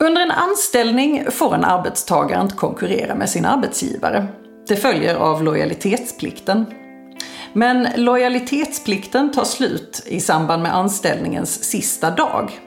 Under 0.00 0.22
en 0.22 0.30
anställning 0.30 1.30
får 1.30 1.54
en 1.54 1.64
arbetstagare 1.64 2.42
inte 2.42 2.54
konkurrera 2.54 3.14
med 3.14 3.30
sin 3.30 3.44
arbetsgivare. 3.44 4.26
Det 4.68 4.76
följer 4.76 5.14
av 5.14 5.42
lojalitetsplikten. 5.42 6.66
Men 7.52 7.88
lojalitetsplikten 7.96 9.32
tar 9.32 9.44
slut 9.44 10.02
i 10.06 10.20
samband 10.20 10.62
med 10.62 10.76
anställningens 10.76 11.64
sista 11.64 12.10
dag. 12.10 12.60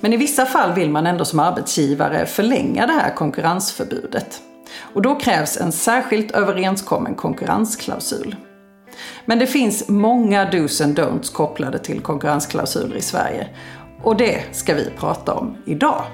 Men 0.00 0.12
i 0.12 0.16
vissa 0.16 0.46
fall 0.46 0.72
vill 0.72 0.90
man 0.90 1.06
ändå 1.06 1.24
som 1.24 1.40
arbetsgivare 1.40 2.26
förlänga 2.26 2.86
det 2.86 2.92
här 2.92 3.14
konkurrensförbudet. 3.14 4.40
Och 4.94 5.02
då 5.02 5.14
krävs 5.14 5.56
en 5.56 5.72
särskilt 5.72 6.30
överenskommen 6.30 7.14
konkurrensklausul. 7.14 8.36
Men 9.24 9.38
det 9.38 9.46
finns 9.46 9.88
många 9.88 10.50
dos 10.50 10.80
and 10.80 10.98
don'ts 10.98 11.32
kopplade 11.32 11.78
till 11.78 12.00
konkurrensklausuler 12.00 12.96
i 12.96 13.02
Sverige. 13.02 13.48
Och 14.02 14.16
det 14.16 14.42
ska 14.52 14.74
vi 14.74 14.90
prata 14.98 15.34
om 15.34 15.56
idag. 15.66 16.04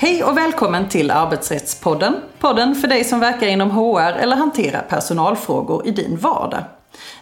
Hej 0.00 0.24
och 0.24 0.36
välkommen 0.36 0.88
till 0.88 1.10
Arbetsrättspodden. 1.10 2.16
Podden 2.38 2.74
för 2.74 2.88
dig 2.88 3.04
som 3.04 3.20
verkar 3.20 3.46
inom 3.46 3.70
HR 3.70 4.12
eller 4.12 4.36
hanterar 4.36 4.82
personalfrågor 4.88 5.86
i 5.86 5.90
din 5.90 6.16
vardag. 6.16 6.62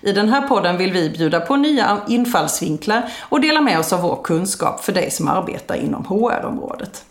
I 0.00 0.12
den 0.12 0.28
här 0.28 0.48
podden 0.48 0.76
vill 0.76 0.92
vi 0.92 1.10
bjuda 1.10 1.40
på 1.40 1.56
nya 1.56 1.98
infallsvinklar 2.08 3.12
och 3.20 3.40
dela 3.40 3.60
med 3.60 3.78
oss 3.78 3.92
av 3.92 4.00
vår 4.00 4.22
kunskap 4.24 4.84
för 4.84 4.92
dig 4.92 5.10
som 5.10 5.28
arbetar 5.28 5.74
inom 5.76 6.04
HR-området. 6.04 7.04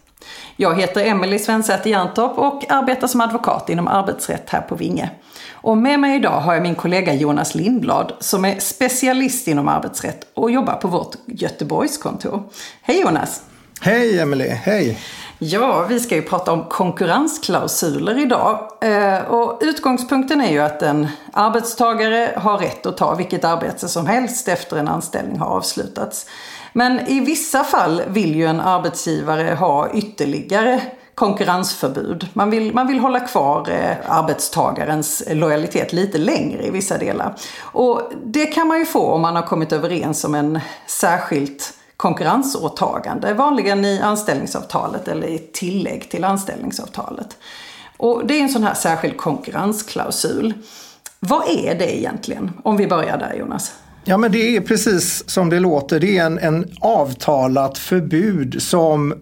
Jag 0.55 0.79
heter 0.79 1.05
Emelie 1.05 1.39
Svensäter 1.39 1.89
Jerntorp 1.89 2.37
och 2.37 2.71
arbetar 2.71 3.07
som 3.07 3.21
advokat 3.21 3.70
inom 3.70 3.87
arbetsrätt 3.87 4.49
här 4.49 4.61
på 4.61 4.75
Vinge. 4.75 5.09
Och 5.51 5.77
med 5.77 5.99
mig 5.99 6.15
idag 6.15 6.39
har 6.39 6.53
jag 6.53 6.63
min 6.63 6.75
kollega 6.75 7.13
Jonas 7.13 7.55
Lindblad 7.55 8.13
som 8.20 8.45
är 8.45 8.59
specialist 8.59 9.47
inom 9.47 9.67
arbetsrätt 9.67 10.27
och 10.34 10.51
jobbar 10.51 10.75
på 10.75 10.87
vårt 10.87 11.15
Göteborgskontor. 11.25 12.43
Hej 12.81 13.01
Jonas! 13.01 13.41
Hej 13.81 14.20
Emelie, 14.20 14.53
hej! 14.53 14.97
Ja, 15.39 15.85
vi 15.89 15.99
ska 15.99 16.15
ju 16.15 16.21
prata 16.21 16.51
om 16.51 16.63
konkurrensklausuler 16.63 18.19
idag. 18.19 18.69
Eh, 18.81 19.21
och 19.21 19.57
utgångspunkten 19.61 20.41
är 20.41 20.51
ju 20.51 20.59
att 20.59 20.81
en 20.81 21.07
arbetstagare 21.33 22.33
har 22.35 22.57
rätt 22.57 22.85
att 22.85 22.97
ta 22.97 23.15
vilket 23.15 23.43
arbete 23.43 23.87
som 23.87 24.07
helst 24.07 24.47
efter 24.47 24.77
en 24.77 24.87
anställning 24.87 25.39
har 25.39 25.47
avslutats. 25.47 26.25
Men 26.73 26.99
i 27.07 27.19
vissa 27.19 27.63
fall 27.63 28.01
vill 28.07 28.35
ju 28.35 28.45
en 28.45 28.59
arbetsgivare 28.59 29.55
ha 29.55 29.89
ytterligare 29.93 30.81
konkurrensförbud. 31.15 32.27
Man 32.33 32.49
vill, 32.49 32.73
man 32.73 32.87
vill 32.87 32.99
hålla 32.99 33.19
kvar 33.19 33.69
eh, 33.69 34.17
arbetstagarens 34.17 35.23
lojalitet 35.27 35.93
lite 35.93 36.17
längre 36.17 36.65
i 36.65 36.69
vissa 36.69 36.97
delar. 36.97 37.35
Och 37.61 38.01
det 38.23 38.45
kan 38.45 38.67
man 38.67 38.79
ju 38.79 38.85
få 38.85 39.11
om 39.11 39.21
man 39.21 39.35
har 39.35 39.43
kommit 39.43 39.71
överens 39.73 40.23
om 40.23 40.35
en 40.35 40.59
särskilt 40.87 41.73
konkurrensåtagande, 41.98 43.34
vanligen 43.34 43.85
i 43.85 43.99
anställningsavtalet 43.99 45.07
eller 45.07 45.27
i 45.27 45.38
tillägg 45.38 46.10
till 46.10 46.24
anställningsavtalet. 46.24 47.37
Och 47.98 48.27
det 48.27 48.40
är 48.40 48.41
en 48.41 48.49
sån 48.49 48.63
här 48.63 48.74
särskild 48.74 49.18
konkurrensklausul. 49.18 50.54
Vad 51.20 51.49
är 51.49 51.76
det 51.76 51.98
egentligen? 51.98 52.52
Om 52.63 52.77
vi 52.77 52.87
börjar 52.87 53.18
där 53.18 53.34
Jonas. 53.34 53.71
Ja 54.04 54.18
men 54.18 54.32
det 54.32 54.55
är 54.55 54.62
precis 54.62 55.29
som 55.29 55.49
det 55.49 55.60
låter. 55.60 55.99
Det 55.99 56.18
är 56.18 56.26
en, 56.26 56.40
en 56.40 56.71
avtalat 56.79 57.77
förbud 57.77 58.62
som 58.62 59.13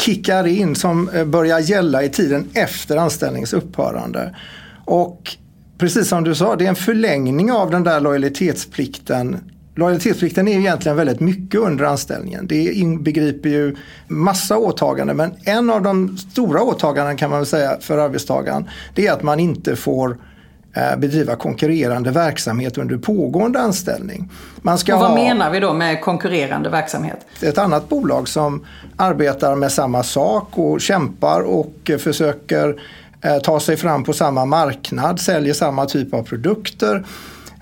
kickar 0.00 0.46
in, 0.46 0.76
som 0.76 1.08
eh, 1.08 1.24
börjar 1.24 1.58
gälla 1.58 2.02
i 2.02 2.08
tiden 2.08 2.48
efter 2.54 2.96
anställningens 2.96 3.52
upphörande. 3.52 4.36
Och 4.84 5.36
precis 5.78 6.08
som 6.08 6.24
du 6.24 6.34
sa, 6.34 6.56
det 6.56 6.64
är 6.64 6.68
en 6.68 6.76
förlängning 6.76 7.52
av 7.52 7.70
den 7.70 7.84
där 7.84 8.00
lojalitetsplikten 8.00 9.38
Lojalitetsplikten 9.80 10.48
är 10.48 10.58
egentligen 10.58 10.96
väldigt 10.96 11.20
mycket 11.20 11.60
under 11.60 11.84
anställningen. 11.84 12.46
Det 12.46 12.72
inbegriper 12.72 13.48
ju 13.48 13.76
massa 14.06 14.58
åtaganden 14.58 15.16
men 15.16 15.32
en 15.44 15.70
av 15.70 15.82
de 15.82 16.18
stora 16.18 16.62
åtaganden 16.62 17.16
kan 17.16 17.30
man 17.30 17.38
väl 17.38 17.46
säga 17.46 17.76
för 17.80 17.98
arbetstagaren 17.98 18.68
det 18.94 19.06
är 19.06 19.12
att 19.12 19.22
man 19.22 19.40
inte 19.40 19.76
får 19.76 20.18
eh, 20.74 20.98
bedriva 20.98 21.36
konkurrerande 21.36 22.10
verksamhet 22.10 22.78
under 22.78 22.96
pågående 22.96 23.60
anställning. 23.60 24.30
Man 24.62 24.78
ska 24.78 24.94
och 24.94 25.00
vad 25.00 25.08
ha 25.10 25.16
menar 25.16 25.50
vi 25.50 25.60
då 25.60 25.72
med 25.72 26.00
konkurrerande 26.00 26.70
verksamhet? 26.70 27.26
Ett 27.42 27.58
annat 27.58 27.88
bolag 27.88 28.28
som 28.28 28.66
arbetar 28.96 29.56
med 29.56 29.72
samma 29.72 30.02
sak 30.02 30.48
och 30.58 30.80
kämpar 30.80 31.40
och 31.40 31.90
försöker 31.98 32.80
eh, 33.22 33.38
ta 33.38 33.60
sig 33.60 33.76
fram 33.76 34.04
på 34.04 34.12
samma 34.12 34.44
marknad, 34.44 35.20
säljer 35.20 35.54
samma 35.54 35.86
typ 35.86 36.14
av 36.14 36.22
produkter 36.22 37.04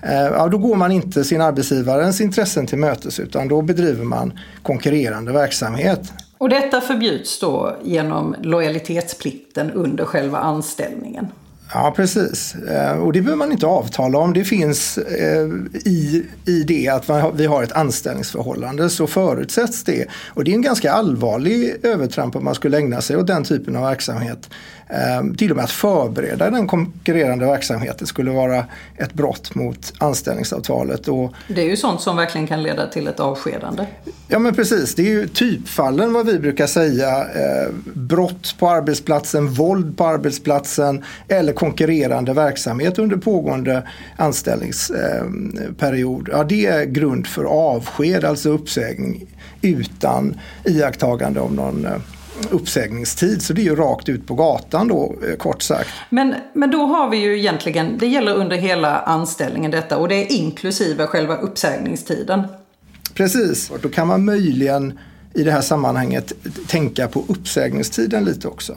ja, 0.01 0.47
då 0.47 0.57
går 0.57 0.75
man 0.75 0.91
inte 0.91 1.23
sin 1.23 1.41
arbetsgivarens 1.41 2.21
intressen 2.21 2.67
till 2.67 2.77
mötes 2.77 3.19
utan 3.19 3.47
då 3.47 3.61
bedriver 3.61 4.03
man 4.03 4.39
konkurrerande 4.61 5.31
verksamhet. 5.31 6.13
Och 6.37 6.49
detta 6.49 6.81
förbjuds 6.81 7.39
då 7.39 7.75
genom 7.83 8.35
lojalitetsplikten 8.41 9.71
under 9.71 10.05
själva 10.05 10.37
anställningen? 10.37 11.27
Ja 11.73 11.93
precis 11.95 12.55
eh, 12.55 12.97
och 12.97 13.13
det 13.13 13.21
behöver 13.21 13.37
man 13.37 13.51
inte 13.51 13.65
avtala 13.65 14.17
om. 14.17 14.33
Det 14.33 14.43
finns 14.43 14.97
eh, 14.97 15.47
i, 15.85 16.25
i 16.45 16.63
det 16.63 16.87
att 16.87 17.33
vi 17.33 17.45
har 17.45 17.63
ett 17.63 17.71
anställningsförhållande 17.71 18.89
så 18.89 19.07
förutsätts 19.07 19.83
det. 19.83 20.05
Och 20.33 20.43
det 20.43 20.51
är 20.51 20.55
en 20.55 20.61
ganska 20.61 20.91
allvarlig 20.91 21.75
övertramp 21.83 22.35
om 22.35 22.43
man 22.43 22.55
skulle 22.55 22.77
ägna 22.77 23.01
sig 23.01 23.17
åt 23.17 23.27
den 23.27 23.43
typen 23.43 23.75
av 23.75 23.83
verksamhet. 23.83 24.49
Ehm, 24.89 25.35
till 25.35 25.51
och 25.51 25.55
med 25.55 25.65
att 25.65 25.71
förbereda 25.71 26.49
den 26.49 26.67
konkurrerande 26.67 27.45
verksamheten 27.45 28.07
skulle 28.07 28.31
vara 28.31 28.65
ett 28.97 29.13
brott 29.13 29.55
mot 29.55 29.93
anställningsavtalet. 29.97 31.07
Och, 31.07 31.33
det 31.47 31.61
är 31.61 31.65
ju 31.65 31.77
sånt 31.77 32.01
som 32.01 32.15
verkligen 32.15 32.47
kan 32.47 32.63
leda 32.63 32.87
till 32.87 33.07
ett 33.07 33.19
avskedande. 33.19 33.85
Ja 34.27 34.39
men 34.39 34.55
precis, 34.55 34.95
det 34.95 35.01
är 35.01 35.09
ju 35.09 35.27
typfallen 35.27 36.13
vad 36.13 36.25
vi 36.25 36.39
brukar 36.39 36.67
säga. 36.67 37.19
Eh, 37.19 37.69
brott 37.93 38.55
på 38.59 38.69
arbetsplatsen, 38.69 39.47
våld 39.47 39.97
på 39.97 40.05
arbetsplatsen 40.05 41.03
eller 41.27 41.53
konkurrerande 41.53 42.33
verksamhet 42.33 42.99
under 42.99 43.17
pågående 43.17 43.87
anställningsperiod. 44.17 46.29
ja, 46.31 46.43
det 46.43 46.65
är 46.65 46.85
grund 46.85 47.27
för 47.27 47.43
avsked, 47.43 48.25
alltså 48.25 48.49
uppsägning 48.49 49.25
utan 49.61 50.39
iakttagande 50.65 51.39
av 51.39 51.53
någon 51.53 51.85
eh, 51.85 51.91
uppsägningstid. 52.49 53.41
Så 53.41 53.53
det 53.53 53.61
är 53.61 53.63
ju 53.63 53.75
rakt 53.75 54.09
ut 54.09 54.27
på 54.27 54.35
gatan 54.35 54.87
då, 54.87 55.15
eh, 55.29 55.35
kort 55.35 55.61
sagt. 55.61 55.89
Men, 56.09 56.35
men 56.53 56.71
då 56.71 56.77
har 56.77 57.09
vi 57.09 57.17
ju 57.17 57.39
egentligen, 57.39 57.97
det 57.97 58.07
gäller 58.07 58.33
under 58.33 58.57
hela 58.57 58.99
anställningen 58.99 59.71
detta 59.71 59.97
och 59.97 60.07
det 60.07 60.15
är 60.15 60.31
inklusive 60.31 61.07
själva 61.07 61.35
uppsägningstiden. 61.35 62.43
Precis, 63.13 63.69
och 63.69 63.79
då 63.81 63.89
kan 63.89 64.07
man 64.07 64.25
möjligen 64.25 64.99
i 65.33 65.43
det 65.43 65.51
här 65.51 65.61
sammanhanget 65.61 66.33
tänka 66.67 67.07
på 67.07 67.23
uppsägningstiden 67.27 68.25
lite 68.25 68.47
också. 68.47 68.73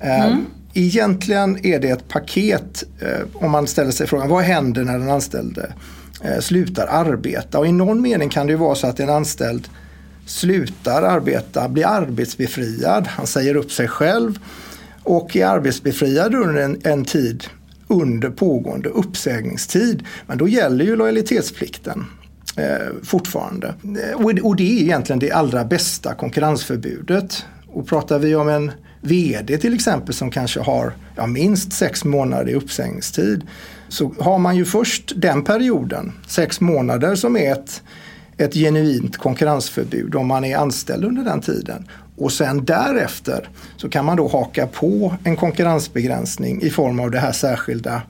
Eh, 0.00 0.26
mm. 0.26 0.46
Egentligen 0.74 1.66
är 1.66 1.78
det 1.78 1.88
ett 1.88 2.08
paket 2.08 2.84
eh, 3.00 3.44
om 3.44 3.50
man 3.50 3.66
ställer 3.66 3.90
sig 3.90 4.06
frågan 4.06 4.28
vad 4.28 4.42
händer 4.42 4.84
när 4.84 4.98
den 4.98 5.10
anställde 5.10 5.72
slutar 6.40 6.86
arbeta? 6.86 7.58
Och 7.58 7.66
i 7.66 7.72
någon 7.72 8.02
mening 8.02 8.28
kan 8.28 8.46
det 8.46 8.52
ju 8.52 8.58
vara 8.58 8.74
så 8.74 8.86
att 8.86 9.00
en 9.00 9.10
anställd 9.10 9.68
slutar 10.26 11.02
arbeta, 11.02 11.68
blir 11.68 11.86
arbetsbefriad, 11.86 13.06
han 13.06 13.26
säger 13.26 13.54
upp 13.54 13.72
sig 13.72 13.88
själv 13.88 14.38
och 15.02 15.36
är 15.36 15.46
arbetsbefriad 15.46 16.34
under 16.34 16.62
en, 16.62 16.80
en 16.84 17.04
tid 17.04 17.44
under 17.88 18.30
pågående 18.30 18.88
uppsägningstid. 18.88 20.04
Men 20.26 20.38
då 20.38 20.48
gäller 20.48 20.84
ju 20.84 20.96
lojalitetsplikten 20.96 22.04
eh, 22.56 22.86
fortfarande. 23.02 23.74
Eh, 23.82 24.24
och, 24.24 24.32
och 24.42 24.56
det 24.56 24.78
är 24.78 24.82
egentligen 24.82 25.18
det 25.18 25.32
allra 25.32 25.64
bästa 25.64 26.14
konkurrensförbudet. 26.14 27.44
Och 27.66 27.86
pratar 27.86 28.18
vi 28.18 28.34
om 28.34 28.48
en 28.48 28.72
VD 29.00 29.58
till 29.58 29.74
exempel 29.74 30.14
som 30.14 30.30
kanske 30.30 30.60
har 30.60 30.92
ja, 31.16 31.26
minst 31.26 31.72
sex 31.72 32.04
månader 32.04 32.48
i 32.48 32.54
uppsägningstid 32.54 33.46
så 33.88 34.14
har 34.18 34.38
man 34.38 34.56
ju 34.56 34.64
först 34.64 35.12
den 35.16 35.44
perioden, 35.44 36.12
sex 36.26 36.60
månader 36.60 37.14
som 37.14 37.36
är 37.36 37.52
ett 37.52 37.82
ett 38.38 38.54
genuint 38.54 39.16
konkurrensförbud 39.16 40.14
om 40.14 40.26
man 40.26 40.44
är 40.44 40.56
anställd 40.56 41.04
under 41.04 41.24
den 41.24 41.40
tiden. 41.40 41.88
Och 42.16 42.32
sen 42.32 42.64
därefter 42.64 43.48
så 43.76 43.88
kan 43.88 44.04
man 44.04 44.16
då 44.16 44.28
haka 44.28 44.66
på 44.66 45.14
en 45.24 45.36
konkurrensbegränsning 45.36 46.62
i 46.62 46.70
form 46.70 47.00
av 47.00 47.10
det 47.10 47.18
här 47.18 47.32
särskilda 47.32 48.02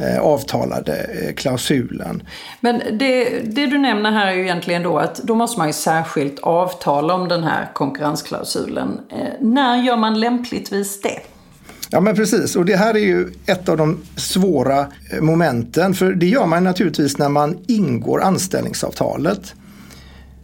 eh, 0.00 0.20
avtalade 0.20 0.96
eh, 0.96 1.34
klausulen. 1.34 2.22
Men 2.60 2.98
det, 2.98 3.40
det, 3.40 3.66
du 3.66 3.78
nämner 3.78 4.10
här 4.10 4.26
är 4.26 4.32
ju 4.32 4.42
egentligen 4.42 4.82
då 4.82 4.98
att 4.98 5.16
då 5.16 5.34
måste 5.34 5.58
man 5.58 5.66
ju 5.66 5.72
särskilt 5.72 6.38
avtala 6.38 7.14
om 7.14 7.28
den 7.28 7.44
här 7.44 7.70
konkurrensklausulen. 7.74 9.00
Eh, 9.10 9.16
när 9.40 9.82
gör 9.82 9.96
man 9.96 10.20
lämpligtvis 10.20 11.00
det? 11.00 11.20
Ja 11.90 12.00
men 12.00 12.16
precis 12.16 12.56
och 12.56 12.64
det 12.64 12.76
här 12.76 12.94
är 12.94 12.98
ju 12.98 13.32
ett 13.46 13.68
av 13.68 13.76
de 13.76 13.98
svåra 14.16 14.86
eh, 15.10 15.20
momenten 15.20 15.94
för 15.94 16.12
det 16.12 16.26
gör 16.26 16.46
man 16.46 16.64
naturligtvis 16.64 17.18
när 17.18 17.28
man 17.28 17.58
ingår 17.66 18.22
anställningsavtalet. 18.22 19.54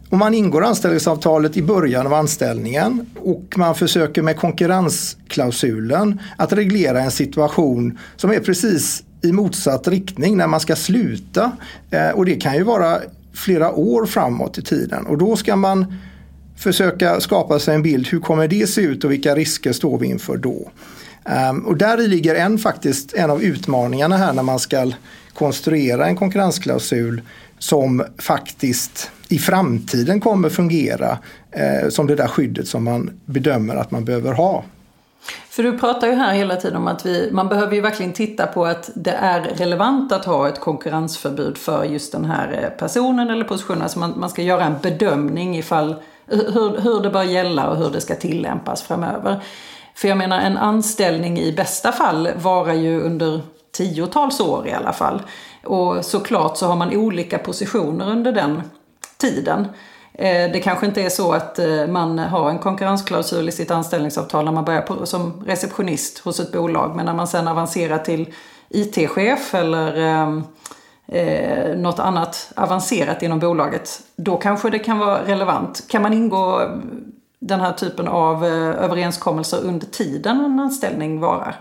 Om 0.09 0.19
man 0.19 0.33
ingår 0.33 0.63
anställningsavtalet 0.63 1.57
i 1.57 1.61
början 1.61 2.05
av 2.05 2.13
anställningen 2.13 3.05
och 3.19 3.53
man 3.57 3.75
försöker 3.75 4.21
med 4.21 4.37
konkurrensklausulen 4.37 6.19
att 6.37 6.53
reglera 6.53 7.01
en 7.01 7.11
situation 7.11 7.99
som 8.15 8.31
är 8.31 8.39
precis 8.39 9.03
i 9.21 9.31
motsatt 9.31 9.87
riktning 9.87 10.37
när 10.37 10.47
man 10.47 10.59
ska 10.59 10.75
sluta. 10.75 11.51
Eh, 11.91 12.09
och 12.09 12.25
det 12.25 12.35
kan 12.35 12.55
ju 12.55 12.63
vara 12.63 12.99
flera 13.33 13.71
år 13.71 14.05
framåt 14.05 14.57
i 14.57 14.61
tiden 14.61 15.05
och 15.05 15.17
då 15.17 15.35
ska 15.35 15.55
man 15.55 15.93
försöka 16.57 17.19
skapa 17.19 17.59
sig 17.59 17.75
en 17.75 17.83
bild. 17.83 18.07
Hur 18.07 18.19
kommer 18.19 18.47
det 18.47 18.67
se 18.67 18.81
ut 18.81 19.03
och 19.03 19.11
vilka 19.11 19.35
risker 19.35 19.73
står 19.73 19.97
vi 19.97 20.07
inför 20.07 20.37
då? 20.37 20.71
Um, 21.25 21.65
och 21.65 21.77
där 21.77 21.97
ligger 21.97 22.35
en, 22.35 22.57
faktiskt, 22.57 23.13
en 23.13 23.29
av 23.29 23.43
utmaningarna 23.43 24.17
här 24.17 24.33
när 24.33 24.43
man 24.43 24.59
ska 24.59 24.91
konstruera 25.33 26.05
en 26.05 26.15
konkurrensklausul 26.15 27.21
som 27.59 28.03
faktiskt 28.17 29.11
i 29.29 29.39
framtiden 29.39 30.19
kommer 30.19 30.49
fungera 30.49 31.17
eh, 31.51 31.89
som 31.89 32.07
det 32.07 32.15
där 32.15 32.27
skyddet 32.27 32.67
som 32.67 32.83
man 32.83 33.19
bedömer 33.25 33.75
att 33.75 33.91
man 33.91 34.05
behöver 34.05 34.33
ha. 34.33 34.63
För 35.49 35.63
du 35.63 35.79
pratar 35.79 36.07
ju 36.07 36.13
här 36.13 36.33
hela 36.33 36.55
tiden 36.55 36.77
om 36.77 36.87
att 36.87 37.05
vi, 37.05 37.29
man 37.31 37.49
behöver 37.49 37.75
ju 37.75 37.81
verkligen 37.81 38.13
titta 38.13 38.47
på 38.47 38.65
att 38.65 38.89
det 38.95 39.11
är 39.11 39.41
relevant 39.41 40.11
att 40.11 40.25
ha 40.25 40.47
ett 40.47 40.59
konkurrensförbud 40.59 41.57
för 41.57 41.83
just 41.83 42.11
den 42.11 42.25
här 42.25 42.63
eh, 42.63 42.69
personen 42.79 43.29
eller 43.29 43.45
positionen. 43.45 43.81
Alltså 43.81 43.99
man, 43.99 44.13
man 44.17 44.29
ska 44.29 44.41
göra 44.41 44.65
en 44.65 44.75
bedömning 44.81 45.57
ifall 45.57 45.95
hur, 46.27 46.81
hur 46.81 47.03
det 47.03 47.09
bör 47.09 47.23
gälla 47.23 47.69
och 47.69 47.77
hur 47.77 47.89
det 47.89 48.01
ska 48.01 48.15
tillämpas 48.15 48.81
framöver. 48.81 49.43
För 49.95 50.07
jag 50.07 50.17
menar 50.17 50.39
en 50.39 50.57
anställning 50.57 51.39
i 51.39 51.53
bästa 51.53 51.91
fall 51.91 52.29
varar 52.35 52.73
ju 52.73 53.01
under 53.01 53.41
tiotals 53.71 54.39
år 54.39 54.67
i 54.67 54.71
alla 54.71 54.93
fall. 54.93 55.21
Och 55.63 56.05
såklart 56.05 56.57
så 56.57 56.67
har 56.67 56.75
man 56.75 56.95
olika 56.95 57.37
positioner 57.37 58.09
under 58.09 58.31
den 58.31 58.61
tiden. 59.17 59.67
Eh, 60.13 60.51
det 60.51 60.59
kanske 60.63 60.85
inte 60.85 61.01
är 61.01 61.09
så 61.09 61.33
att 61.33 61.59
eh, 61.59 61.87
man 61.87 62.19
har 62.19 62.49
en 62.49 62.59
konkurrensklausul 62.59 63.49
i 63.49 63.51
sitt 63.51 63.71
anställningsavtal 63.71 64.45
när 64.45 64.51
man 64.51 64.65
börjar 64.65 64.81
på, 64.81 65.05
som 65.05 65.43
receptionist 65.45 66.19
hos 66.19 66.39
ett 66.39 66.51
bolag. 66.51 66.95
Men 66.95 67.05
när 67.05 67.13
man 67.13 67.27
sen 67.27 67.47
avancerar 67.47 67.97
till 67.97 68.33
IT-chef 68.69 69.53
eller 69.53 69.97
eh, 69.97 70.41
eh, 71.11 71.77
något 71.77 71.99
annat 71.99 72.51
avancerat 72.55 73.23
inom 73.23 73.39
bolaget. 73.39 74.01
Då 74.15 74.37
kanske 74.37 74.69
det 74.69 74.79
kan 74.79 74.99
vara 74.99 75.25
relevant. 75.25 75.87
Kan 75.87 76.01
man 76.01 76.13
ingå 76.13 76.71
den 77.41 77.59
här 77.59 77.73
typen 77.73 78.07
av 78.07 78.45
eh, 78.45 78.83
överenskommelser 78.83 79.57
under 79.63 79.87
tiden 79.87 80.45
en 80.45 80.59
anställning 80.59 81.19
varar? 81.19 81.59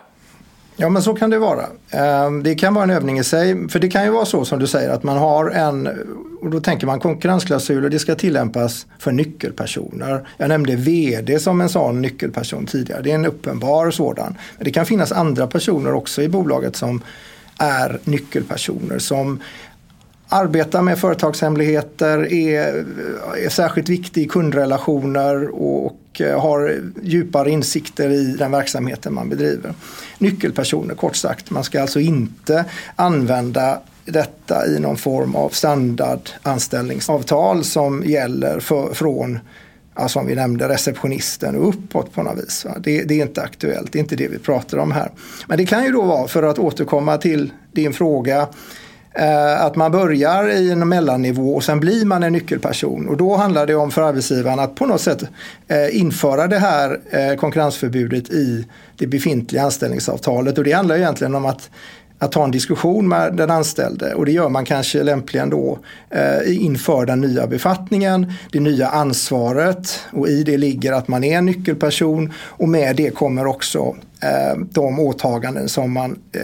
Ja 0.77 0.89
men 0.89 1.03
så 1.03 1.15
kan 1.15 1.31
det 1.31 1.39
vara. 1.39 1.67
Ehm, 1.91 2.43
det 2.43 2.55
kan 2.55 2.75
vara 2.75 2.85
en 2.85 2.91
övning 2.91 3.19
i 3.19 3.25
sig. 3.25 3.69
För 3.69 3.79
det 3.79 3.89
kan 3.89 4.05
ju 4.05 4.11
vara 4.11 4.25
så 4.25 4.45
som 4.45 4.59
du 4.59 4.67
säger 4.67 4.91
att 4.91 5.03
man 5.03 5.17
har 5.17 5.51
en, 5.51 5.89
och 6.41 6.51
då 6.51 6.61
tänker 6.61 6.87
man 6.87 7.01
konkurrensklausuler, 7.01 7.89
det 7.89 7.99
ska 7.99 8.15
tillämpas 8.15 8.87
för 8.99 9.13
nyckelpersoner. 9.13 10.29
Jag 10.37 10.49
nämnde 10.49 10.77
VD 10.77 11.39
som 11.39 11.61
en 11.61 11.69
sån 11.69 12.03
nyckelperson 12.03 12.67
tidigare. 12.67 13.03
Det 13.03 13.11
är 13.11 13.15
en 13.15 13.27
uppenbar 13.27 13.91
sådan. 13.91 14.37
Men 14.57 14.65
det 14.65 14.71
kan 14.71 14.87
finnas 14.87 15.13
andra 15.13 15.47
personer 15.47 15.95
också 15.95 16.23
i 16.23 16.29
bolaget 16.29 16.77
som 16.77 17.03
är 17.59 17.99
nyckelpersoner 18.05 18.99
som 18.99 19.41
arbetar 20.31 20.83
med 20.83 20.99
företagshemligheter, 20.99 22.33
är, 22.33 22.85
är 23.45 23.49
särskilt 23.49 23.89
viktig 23.89 24.23
i 24.23 24.29
kundrelationer 24.29 25.63
och 25.63 26.21
eh, 26.21 26.41
har 26.41 26.81
djupare 27.03 27.51
insikter 27.51 28.11
i 28.11 28.37
den 28.39 28.51
verksamheten 28.51 29.15
man 29.15 29.29
bedriver. 29.29 29.75
Nyckelpersoner 30.19 30.95
kort 30.95 31.17
sagt. 31.17 31.51
Man 31.51 31.65
ska 31.65 31.81
alltså 31.81 32.01
inte 32.01 32.65
använda 32.97 33.81
detta 34.05 34.67
i 34.67 34.79
någon 34.79 34.97
form 34.97 35.37
av 35.37 35.49
standardanställningsavtal 35.49 37.65
som 37.65 38.05
gäller 38.05 38.61
för, 38.61 38.95
från 38.95 39.39
ja, 39.95 40.09
som 40.09 40.27
vi 40.27 40.35
nämnde, 40.35 40.69
receptionisten 40.69 41.57
och 41.57 41.69
uppåt 41.69 42.13
på 42.13 42.23
något 42.23 42.39
vis. 42.39 42.67
Det, 42.81 43.03
det, 43.03 43.21
är 43.21 43.23
inte 43.23 43.43
aktuellt, 43.43 43.93
det 43.93 43.99
är 43.99 44.01
inte 44.01 44.17
det 44.17 44.29
vi 44.29 44.39
pratar 44.39 44.79
om 44.79 44.93
här. 44.93 45.11
Men 45.47 45.59
det 45.59 45.67
kan 45.67 45.85
ju 45.85 45.93
då 45.93 46.03
vara, 46.03 46.29
för 46.29 46.43
att 46.43 46.59
återkomma 46.59 47.19
till 47.19 47.53
din 47.73 47.93
fråga, 47.93 48.49
Eh, 49.15 49.65
att 49.65 49.77
man 49.77 49.93
börjar 49.93 50.49
i 50.49 50.71
en 50.71 50.89
mellannivå 50.89 51.55
och 51.55 51.65
sen 51.65 51.81
blir 51.81 52.05
man 52.05 52.23
en 52.23 52.33
nyckelperson. 52.33 53.09
Och 53.09 53.17
då 53.17 53.37
handlar 53.37 53.67
det 53.67 53.75
om 53.75 53.91
för 53.91 54.03
arbetsgivaren 54.03 54.59
att 54.59 54.75
på 54.75 54.87
något 54.87 55.01
sätt 55.01 55.23
eh, 55.69 56.01
införa 56.01 56.47
det 56.47 56.59
här 56.59 57.01
eh, 57.11 57.37
konkurrensförbudet 57.37 58.31
i 58.31 58.67
det 58.97 59.07
befintliga 59.07 59.63
anställningsavtalet. 59.63 60.59
Och 60.59 60.65
det 60.65 60.73
handlar 60.73 60.97
egentligen 60.97 61.35
om 61.35 61.47
att 61.47 61.71
att 62.23 62.33
ta 62.33 62.45
en 62.45 62.51
diskussion 62.51 63.09
med 63.09 63.37
den 63.37 63.51
anställde 63.51 64.15
och 64.15 64.27
det 64.27 64.33
gör 64.33 64.49
man 64.49 64.65
kanske 64.65 65.03
lämpligen 65.03 65.51
då 65.51 65.79
eh, 66.11 66.63
inför 66.65 67.07
den 67.07 67.21
nya 67.21 67.47
befattningen, 67.47 68.33
det 68.53 68.61
nya 68.61 68.89
ansvaret 68.89 70.01
och 70.13 70.29
i 70.29 70.43
det 70.43 70.59
ligger 70.59 70.93
att 70.93 71.09
man 71.09 71.25
är 71.25 71.39
en 71.39 71.47
nyckelperson 71.47 72.33
och 72.37 72.69
med 72.69 72.97
det 72.97 73.11
kommer 73.11 73.47
också 73.47 73.97
de 74.71 75.01
åtaganden 75.01 75.69
som, 75.69 75.93
man, 75.93 76.19
eh, 76.33 76.41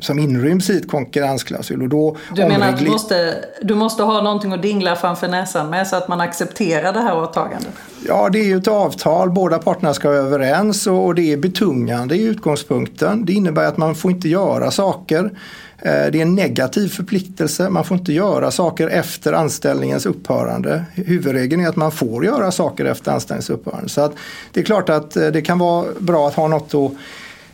som 0.00 0.18
inryms 0.18 0.70
i 0.70 0.76
ett 0.76 0.88
konkurrensklausul. 0.88 1.82
Och 1.82 1.88
då 1.88 2.16
du 2.34 2.46
menar 2.46 2.68
att 2.68 2.78
du 2.78 2.90
måste, 2.90 3.34
du 3.62 3.74
måste 3.74 4.02
ha 4.02 4.22
någonting 4.22 4.52
att 4.52 4.62
dingla 4.62 4.96
framför 4.96 5.28
näsan 5.28 5.70
med 5.70 5.88
så 5.88 5.96
att 5.96 6.08
man 6.08 6.20
accepterar 6.20 6.92
det 6.92 7.00
här 7.00 7.22
åtagandet? 7.22 7.72
Ja, 8.06 8.28
det 8.28 8.38
är 8.38 8.44
ju 8.44 8.56
ett 8.56 8.68
avtal. 8.68 9.30
Båda 9.30 9.58
parterna 9.58 9.94
ska 9.94 10.08
vara 10.08 10.18
överens 10.18 10.86
och, 10.86 11.14
det 11.14 11.32
är 11.32 11.36
betungande 11.36 12.16
i 12.16 12.22
utgångspunkten. 12.22 13.24
Det 13.24 13.32
innebär 13.32 13.64
att 13.64 13.76
man 13.76 13.94
får 13.94 14.10
inte 14.10 14.28
göra 14.28 14.70
saker 14.70 15.30
Eh, 15.30 15.67
Eh, 15.82 16.10
det 16.12 16.18
är 16.18 16.22
en 16.22 16.34
negativ 16.34 16.88
förpliktelse. 16.88 17.68
Man 17.68 17.84
får 17.84 17.96
inte 17.96 18.12
göra 18.12 18.50
saker 18.50 18.88
efter 18.88 19.32
anställningens 19.32 20.06
upphörande. 20.06 20.84
Huvudregeln 20.94 21.64
är 21.64 21.68
att 21.68 21.76
man 21.76 21.92
får 21.92 22.24
göra 22.24 22.50
saker 22.50 22.84
efter 22.84 23.12
anställningens 23.12 23.50
upphörande. 23.50 23.88
Så 23.88 24.00
att 24.00 24.12
det 24.52 24.60
är 24.60 24.64
klart 24.64 24.88
att 24.88 25.16
eh, 25.16 25.26
det 25.26 25.42
kan 25.42 25.58
vara 25.58 25.86
bra 25.98 26.28
att 26.28 26.34
ha 26.34 26.48
något 26.48 26.74
att 26.74 26.92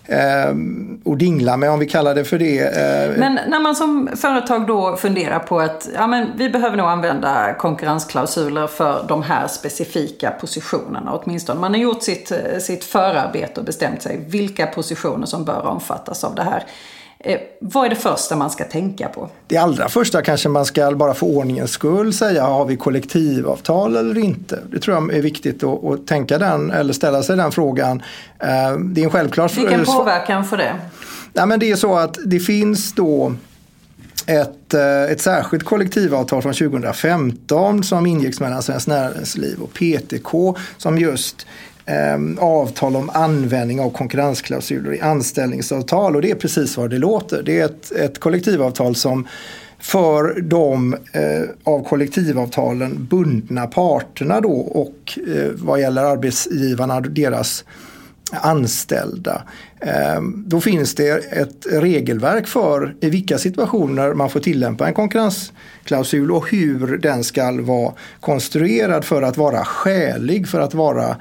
eh, 0.08 0.54
och 1.04 1.16
dingla 1.16 1.56
med 1.56 1.70
om 1.70 1.78
vi 1.78 1.86
kallar 1.86 2.14
det 2.14 2.24
för 2.24 2.38
det. 2.38 2.76
Men 3.18 3.38
när 3.48 3.60
man 3.60 3.74
som 3.74 4.08
företag 4.16 4.66
då 4.66 4.96
funderar 4.96 5.38
på 5.38 5.60
att 5.60 5.88
ja, 5.94 6.06
men 6.06 6.30
vi 6.36 6.50
behöver 6.50 6.76
nog 6.76 6.86
använda 6.86 7.54
konkurrensklausuler 7.54 8.66
för 8.66 9.04
de 9.08 9.22
här 9.22 9.46
specifika 9.46 10.30
positionerna 10.30 11.12
åtminstone. 11.12 11.60
Man 11.60 11.74
har 11.74 11.80
gjort 11.80 12.02
sitt, 12.02 12.32
sitt 12.58 12.84
förarbete 12.84 13.60
och 13.60 13.66
bestämt 13.66 14.02
sig 14.02 14.24
vilka 14.28 14.66
positioner 14.66 15.26
som 15.26 15.44
bör 15.44 15.66
omfattas 15.66 16.24
av 16.24 16.34
det 16.34 16.42
här. 16.42 16.64
Eh, 17.26 17.40
vad 17.60 17.86
är 17.86 17.90
det 17.90 17.96
första 17.96 18.36
man 18.36 18.50
ska 18.50 18.64
tänka 18.64 19.08
på? 19.08 19.30
Det 19.46 19.56
allra 19.56 19.88
första 19.88 20.22
kanske 20.22 20.48
man 20.48 20.64
ska 20.64 20.90
bara 20.90 21.14
för 21.14 21.26
ordningens 21.26 21.70
skull 21.70 22.12
säga, 22.12 22.44
har 22.44 22.64
vi 22.64 22.76
kollektivavtal 22.76 23.96
eller 23.96 24.18
inte? 24.18 24.58
Det 24.70 24.78
tror 24.78 24.96
jag 24.96 25.14
är 25.14 25.22
viktigt 25.22 25.64
att, 25.64 25.84
att 25.84 26.06
tänka 26.06 26.38
den, 26.38 26.70
eller 26.70 26.92
ställa 26.92 27.22
sig 27.22 27.36
den 27.36 27.52
frågan. 27.52 28.02
Eh, 28.38 28.78
det 28.78 29.00
är 29.00 29.04
en 29.04 29.10
självklar 29.10 29.48
Vilken 29.56 29.84
påverkan 29.84 30.44
får 30.44 30.56
det? 30.56 30.74
Ja, 31.32 31.46
men 31.46 31.60
det 31.60 31.70
är 31.70 31.76
så 31.76 31.96
att 31.96 32.18
det 32.24 32.40
finns 32.40 32.92
då 32.92 33.32
ett, 34.26 34.74
eh, 34.74 35.02
ett 35.02 35.20
särskilt 35.20 35.64
kollektivavtal 35.64 36.42
från 36.42 36.54
2015 36.54 37.82
som 37.84 38.06
ingicks 38.06 38.40
mellan 38.40 38.62
Svenskt 38.62 38.88
Näringsliv 38.88 39.60
och 39.62 39.72
PTK 39.72 40.56
som 40.76 40.98
just 40.98 41.46
eh, 41.86 42.44
avtal 42.44 42.96
om 42.96 43.10
användning 43.10 43.80
av 43.80 43.90
konkurrensklausuler 43.90 44.94
i 44.94 45.00
anställningsavtal 45.00 46.16
och 46.16 46.22
det 46.22 46.30
är 46.30 46.34
precis 46.34 46.76
vad 46.76 46.90
det 46.90 46.98
låter. 46.98 47.42
Det 47.42 47.60
är 47.60 47.64
ett, 47.64 47.92
ett 47.92 48.20
kollektivavtal 48.20 48.94
som 48.94 49.26
för 49.78 50.40
de 50.40 50.94
eh, 51.12 51.42
av 51.64 51.84
kollektivavtalen 51.84 53.06
bundna 53.10 53.66
parterna 53.66 54.40
då 54.40 54.52
och 54.52 55.18
eh, 55.28 55.50
vad 55.54 55.80
gäller 55.80 56.02
arbetsgivarna 56.02 57.00
deras 57.00 57.64
anställda. 58.32 59.42
Eh, 59.80 60.22
då 60.46 60.60
finns 60.60 60.94
det 60.94 61.32
ett 61.32 61.66
regelverk 61.70 62.46
för 62.46 62.94
i 63.00 63.10
vilka 63.10 63.38
situationer 63.38 64.14
man 64.14 64.30
får 64.30 64.40
tillämpa 64.40 64.88
en 64.88 64.94
konkurrensklausul 64.94 66.32
och 66.32 66.50
hur 66.50 66.98
den 66.98 67.24
ska 67.24 67.52
vara 67.62 67.92
konstruerad 68.20 69.04
för 69.04 69.22
att 69.22 69.36
vara 69.36 69.64
skälig, 69.64 70.48
för 70.48 70.60
att 70.60 70.74
vara 70.74 71.16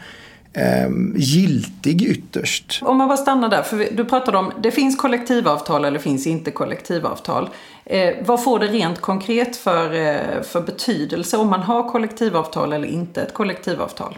eh, 0.54 0.90
giltig 1.16 2.02
ytterst. 2.02 2.80
Om 2.82 2.98
man 2.98 3.08
bara 3.08 3.18
stannar 3.18 3.50
där, 3.50 3.62
för 3.62 3.88
du 3.92 4.06
pratade 4.06 4.38
om 4.38 4.52
det 4.62 4.72
finns 4.72 4.98
kollektivavtal 4.98 5.86
eller 5.86 6.00
finns 6.00 6.28
inte 6.28 6.52
kollektivavtal. 6.52 7.50
Eh, 7.86 8.14
vad 8.26 8.44
får 8.44 8.60
det 8.60 8.68
rent 8.68 9.02
konkret 9.02 9.56
för, 9.56 9.94
eh, 9.94 10.42
för 10.44 10.62
betydelse 10.62 11.38
om 11.38 11.50
man 11.50 11.60
har 11.60 11.90
kollektivavtal 11.90 12.74
eller 12.74 12.88
inte 12.88 13.22
ett 13.22 13.34
kollektivavtal? 13.34 14.18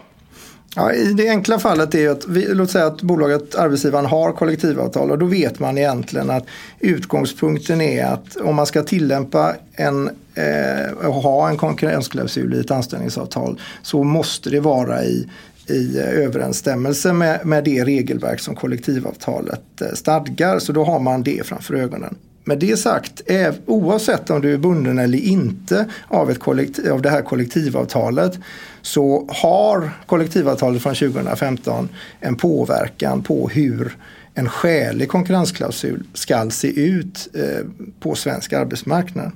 Ja, 0.78 0.92
I 0.92 1.12
det 1.12 1.28
enkla 1.28 1.58
fallet 1.58 1.94
är 1.94 2.08
att, 2.08 2.28
vi, 2.28 2.46
låt 2.54 2.70
säga 2.70 2.86
att 2.86 3.02
bolaget, 3.02 3.54
arbetsgivaren 3.54 4.06
har 4.06 4.32
kollektivavtal 4.32 5.10
och 5.10 5.18
då 5.18 5.26
vet 5.26 5.58
man 5.58 5.78
egentligen 5.78 6.30
att 6.30 6.46
utgångspunkten 6.80 7.80
är 7.80 8.06
att 8.06 8.36
om 8.36 8.56
man 8.56 8.66
ska 8.66 8.82
tillämpa 8.82 9.54
en 9.72 10.10
eh, 10.34 11.06
och 11.06 11.14
ha 11.14 11.48
en 11.48 11.56
konkurrensklausul 11.56 12.54
i 12.54 12.60
ett 12.60 12.70
anställningsavtal 12.70 13.60
så 13.82 14.04
måste 14.04 14.50
det 14.50 14.60
vara 14.60 15.04
i 15.04 15.28
i 15.66 15.98
överensstämmelse 15.98 17.12
med, 17.12 17.46
med 17.46 17.64
det 17.64 17.84
regelverk 17.84 18.40
som 18.40 18.54
kollektivavtalet 18.54 19.80
eh, 19.80 19.88
stadgar. 19.94 20.58
Så 20.58 20.72
då 20.72 20.84
har 20.84 21.00
man 21.00 21.22
det 21.22 21.46
framför 21.46 21.74
ögonen. 21.74 22.16
Med 22.44 22.58
det 22.58 22.76
sagt, 22.76 23.22
oavsett 23.66 24.30
om 24.30 24.40
du 24.40 24.54
är 24.54 24.58
bunden 24.58 24.98
eller 24.98 25.18
inte 25.18 25.86
av, 26.08 26.30
ett 26.30 26.38
kollektiv, 26.38 26.92
av 26.92 27.02
det 27.02 27.10
här 27.10 27.22
kollektivavtalet 27.22 28.38
så 28.82 29.28
har 29.28 29.90
kollektivavtalet 30.06 30.82
från 30.82 30.94
2015 30.94 31.88
en 32.20 32.36
påverkan 32.36 33.22
på 33.22 33.48
hur 33.48 33.96
en 34.34 34.48
skälig 34.48 35.08
konkurrensklausul 35.08 36.04
ska 36.14 36.50
se 36.50 36.80
ut 36.80 37.28
eh, 37.34 37.66
på 38.00 38.14
svensk 38.14 38.52
arbetsmarknad. 38.52 39.32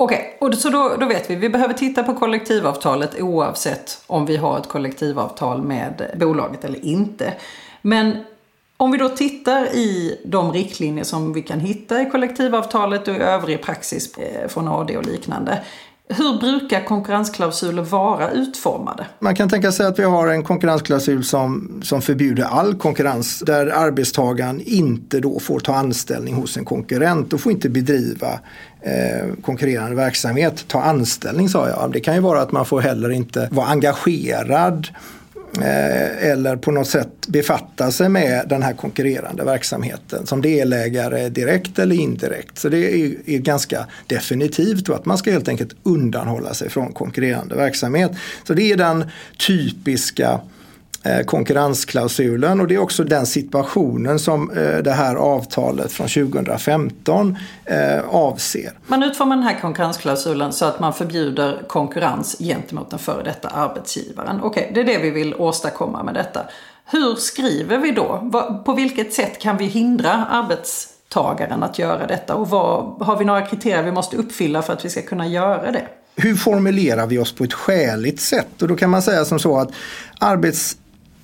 Okej, 0.00 0.36
okay, 0.40 0.58
så 0.58 0.70
då, 0.70 0.96
då 1.00 1.06
vet 1.06 1.30
vi. 1.30 1.34
Vi 1.34 1.48
behöver 1.48 1.74
titta 1.74 2.02
på 2.02 2.14
kollektivavtalet 2.14 3.20
oavsett 3.20 4.02
om 4.06 4.26
vi 4.26 4.36
har 4.36 4.58
ett 4.58 4.68
kollektivavtal 4.68 5.62
med 5.62 6.10
bolaget 6.14 6.64
eller 6.64 6.84
inte. 6.84 7.34
Men 7.82 8.24
om 8.76 8.90
vi 8.90 8.98
då 8.98 9.08
tittar 9.08 9.64
i 9.64 10.20
de 10.24 10.52
riktlinjer 10.52 11.04
som 11.04 11.32
vi 11.32 11.42
kan 11.42 11.60
hitta 11.60 12.02
i 12.02 12.10
kollektivavtalet 12.10 13.08
och 13.08 13.14
i 13.14 13.18
övrig 13.18 13.62
praxis 13.62 14.18
eh, 14.18 14.48
från 14.48 14.68
AD 14.68 14.96
och 14.96 15.06
liknande. 15.06 15.64
Hur 16.08 16.38
brukar 16.40 16.84
konkurrensklausuler 16.84 17.82
vara 17.82 18.30
utformade? 18.30 19.06
Man 19.18 19.34
kan 19.34 19.48
tänka 19.48 19.72
sig 19.72 19.86
att 19.86 19.98
vi 19.98 20.02
har 20.02 20.28
en 20.28 20.44
konkurrensklausul 20.44 21.24
som, 21.24 21.80
som 21.84 22.02
förbjuder 22.02 22.44
all 22.44 22.74
konkurrens 22.74 23.40
där 23.46 23.66
arbetstagaren 23.66 24.60
inte 24.64 25.20
då 25.20 25.40
får 25.40 25.60
ta 25.60 25.74
anställning 25.74 26.34
hos 26.34 26.56
en 26.56 26.64
konkurrent 26.64 27.32
och 27.32 27.40
får 27.40 27.52
inte 27.52 27.68
bedriva 27.68 28.40
eh, 28.80 29.34
konkurrerande 29.42 29.96
verksamhet. 29.96 30.64
Ta 30.68 30.82
anställning 30.82 31.48
sa 31.48 31.68
jag. 31.68 31.92
Det 31.92 32.00
kan 32.00 32.14
ju 32.14 32.20
vara 32.20 32.40
att 32.40 32.52
man 32.52 32.66
får 32.66 32.80
heller 32.80 33.10
inte 33.10 33.48
vara 33.52 33.66
engagerad 33.66 34.88
Eh, 35.56 36.28
eller 36.30 36.56
på 36.56 36.70
något 36.70 36.88
sätt 36.88 37.26
befatta 37.28 37.90
sig 37.92 38.08
med 38.08 38.48
den 38.48 38.62
här 38.62 38.72
konkurrerande 38.72 39.44
verksamheten 39.44 40.26
som 40.26 40.42
delägare 40.42 41.28
direkt 41.28 41.78
eller 41.78 41.96
indirekt. 41.96 42.58
Så 42.58 42.68
det 42.68 42.78
är, 42.78 43.14
är 43.26 43.38
ganska 43.38 43.86
definitivt 44.06 44.88
att 44.88 45.04
man 45.04 45.18
ska 45.18 45.30
helt 45.30 45.48
enkelt 45.48 45.76
undanhålla 45.82 46.54
sig 46.54 46.70
från 46.70 46.92
konkurrerande 46.92 47.54
verksamhet. 47.54 48.10
Så 48.44 48.54
det 48.54 48.72
är 48.72 48.76
den 48.76 49.04
typiska 49.46 50.32
Eh, 50.32 50.57
konkurrensklausulen 51.26 52.60
och 52.60 52.66
det 52.66 52.74
är 52.74 52.78
också 52.78 53.04
den 53.04 53.26
situationen 53.26 54.18
som 54.18 54.50
eh, 54.50 54.76
det 54.76 54.90
här 54.90 55.14
avtalet 55.14 55.92
från 55.92 56.08
2015 56.08 57.38
eh, 57.64 58.00
avser. 58.10 58.72
Man 58.86 59.02
utformar 59.02 59.36
den 59.36 59.44
här 59.44 59.60
konkurrensklausulen 59.60 60.52
så 60.52 60.64
att 60.64 60.80
man 60.80 60.94
förbjuder 60.94 61.62
konkurrens 61.68 62.36
gentemot 62.38 62.90
den 62.90 62.98
före 62.98 63.22
detta 63.22 63.48
arbetsgivaren. 63.48 64.40
Okej, 64.42 64.70
det 64.74 64.80
är 64.80 64.84
det 64.84 64.98
vi 64.98 65.10
vill 65.10 65.34
åstadkomma 65.34 66.02
med 66.02 66.14
detta. 66.14 66.40
Hur 66.84 67.14
skriver 67.14 67.78
vi 67.78 67.90
då? 67.90 68.30
På 68.64 68.74
vilket 68.74 69.12
sätt 69.12 69.38
kan 69.38 69.56
vi 69.56 69.64
hindra 69.64 70.12
arbetstagaren 70.12 71.62
att 71.62 71.78
göra 71.78 72.06
detta? 72.06 72.34
Och 72.34 72.48
vad, 72.48 73.02
har 73.02 73.18
vi 73.18 73.24
några 73.24 73.46
kriterier 73.46 73.82
vi 73.82 73.92
måste 73.92 74.16
uppfylla 74.16 74.62
för 74.62 74.72
att 74.72 74.84
vi 74.84 74.90
ska 74.90 75.02
kunna 75.02 75.26
göra 75.26 75.72
det? 75.72 75.88
Hur 76.16 76.36
formulerar 76.36 77.06
vi 77.06 77.18
oss 77.18 77.32
på 77.32 77.44
ett 77.44 77.52
skäligt 77.52 78.20
sätt? 78.20 78.62
Och 78.62 78.68
då 78.68 78.76
kan 78.76 78.90
man 78.90 79.02
säga 79.02 79.24
som 79.24 79.38
så 79.38 79.58
att 79.58 79.70
arbets 80.18 80.76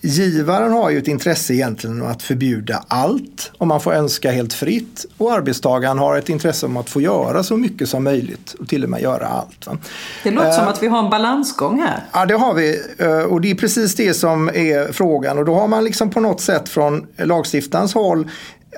Givaren 0.06 0.72
har 0.72 0.90
ju 0.90 0.98
ett 0.98 1.08
intresse 1.08 1.54
egentligen 1.54 2.02
att 2.02 2.22
förbjuda 2.22 2.84
allt 2.88 3.52
om 3.58 3.68
man 3.68 3.80
får 3.80 3.92
önska 3.92 4.30
helt 4.30 4.52
fritt 4.52 5.06
och 5.18 5.32
arbetstagaren 5.32 5.98
har 5.98 6.16
ett 6.16 6.28
intresse 6.28 6.66
om 6.66 6.76
att 6.76 6.90
få 6.90 7.00
göra 7.00 7.42
så 7.42 7.56
mycket 7.56 7.88
som 7.88 8.04
möjligt 8.04 8.54
och 8.60 8.68
till 8.68 8.84
och 8.84 8.90
med 8.90 9.02
göra 9.02 9.26
allt. 9.26 9.66
Va? 9.66 9.78
Det 10.22 10.30
låter 10.30 10.48
uh, 10.48 10.54
som 10.54 10.68
att 10.68 10.82
vi 10.82 10.86
har 10.86 10.98
en 10.98 11.10
balansgång 11.10 11.80
här. 11.80 12.00
Ja 12.12 12.26
det 12.26 12.34
har 12.34 12.54
vi 12.54 12.82
uh, 13.02 13.22
och 13.22 13.40
det 13.40 13.50
är 13.50 13.54
precis 13.54 13.94
det 13.94 14.14
som 14.14 14.48
är 14.48 14.92
frågan 14.92 15.38
och 15.38 15.44
då 15.44 15.54
har 15.54 15.68
man 15.68 15.84
liksom 15.84 16.10
på 16.10 16.20
något 16.20 16.40
sätt 16.40 16.68
från 16.68 17.06
lagstiftarens 17.16 17.94
håll 17.94 18.30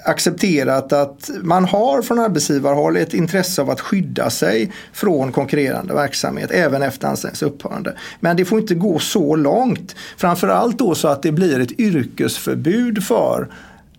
accepterat 0.04 0.92
att 0.92 1.30
man 1.42 1.64
har 1.64 2.02
från 2.02 2.18
arbetsgivarhåll 2.18 2.96
ett 2.96 3.14
intresse 3.14 3.62
av 3.62 3.70
att 3.70 3.80
skydda 3.80 4.30
sig 4.30 4.72
från 4.92 5.32
konkurrerande 5.32 5.94
verksamhet 5.94 6.50
även 6.50 6.82
efter 6.82 7.08
anställningens 7.08 7.42
upphörande. 7.42 7.96
Men 8.20 8.36
det 8.36 8.44
får 8.44 8.60
inte 8.60 8.74
gå 8.74 8.98
så 8.98 9.36
långt. 9.36 9.96
Framförallt 10.16 10.78
då 10.78 10.94
så 10.94 11.08
att 11.08 11.22
det 11.22 11.32
blir 11.32 11.60
ett 11.60 11.80
yrkesförbud 11.80 13.04
för 13.04 13.48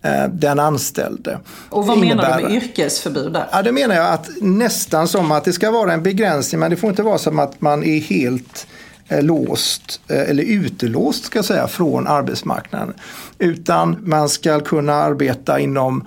eh, 0.02 0.28
den 0.32 0.58
anställde. 0.58 1.38
Och 1.68 1.86
vad 1.86 1.98
menar 1.98 2.38
du 2.38 2.44
med 2.44 2.52
yrkesförbud 2.52 3.32
där? 3.32 3.46
Ja, 3.52 3.62
det 3.62 3.72
menar 3.72 3.94
jag 3.94 4.12
att 4.12 4.28
nästan 4.40 5.08
som 5.08 5.32
att 5.32 5.44
det 5.44 5.52
ska 5.52 5.70
vara 5.70 5.92
en 5.92 6.02
begränsning 6.02 6.60
men 6.60 6.70
det 6.70 6.76
får 6.76 6.90
inte 6.90 7.02
vara 7.02 7.18
som 7.18 7.38
att 7.38 7.60
man 7.60 7.84
är 7.84 8.00
helt 8.00 8.66
låst 9.10 10.00
eh, 10.08 10.30
eller 10.30 10.42
utelåst 10.42 11.24
ska 11.24 11.38
jag 11.38 11.44
säga 11.44 11.68
från 11.68 12.06
arbetsmarknaden. 12.06 12.94
Utan 13.38 13.96
man 14.04 14.28
ska 14.28 14.60
kunna 14.60 14.94
arbeta 14.94 15.58
inom 15.60 16.06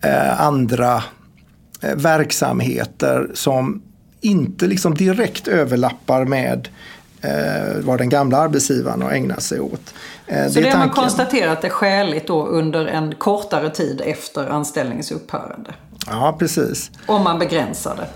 eh, 0.00 0.40
andra 0.40 1.02
eh, 1.80 1.94
verksamheter 1.96 3.30
som 3.34 3.82
inte 4.20 4.66
liksom 4.66 4.94
direkt 4.94 5.48
överlappar 5.48 6.24
med 6.24 6.68
vad 7.82 7.98
den 7.98 8.08
gamla 8.08 8.38
arbetsgivaren 8.38 9.02
har 9.02 9.10
ägnat 9.10 9.42
sig 9.42 9.60
åt. 9.60 9.94
Så 10.26 10.60
det, 10.60 10.70
har 10.70 10.78
man 10.78 10.90
konstaterat 10.90 11.64
är 11.64 11.68
skäligt 11.68 12.26
då 12.26 12.46
under 12.46 12.86
en 12.86 13.14
kortare 13.14 13.70
tid 13.70 14.02
efter 14.04 14.46
anställningens 14.48 15.12
upphörande? 15.12 15.70
Ja, 16.06 16.36
precis. 16.38 16.90
Om 17.06 17.24
man 17.24 17.38
begränsar 17.38 17.96
det? 17.96 18.06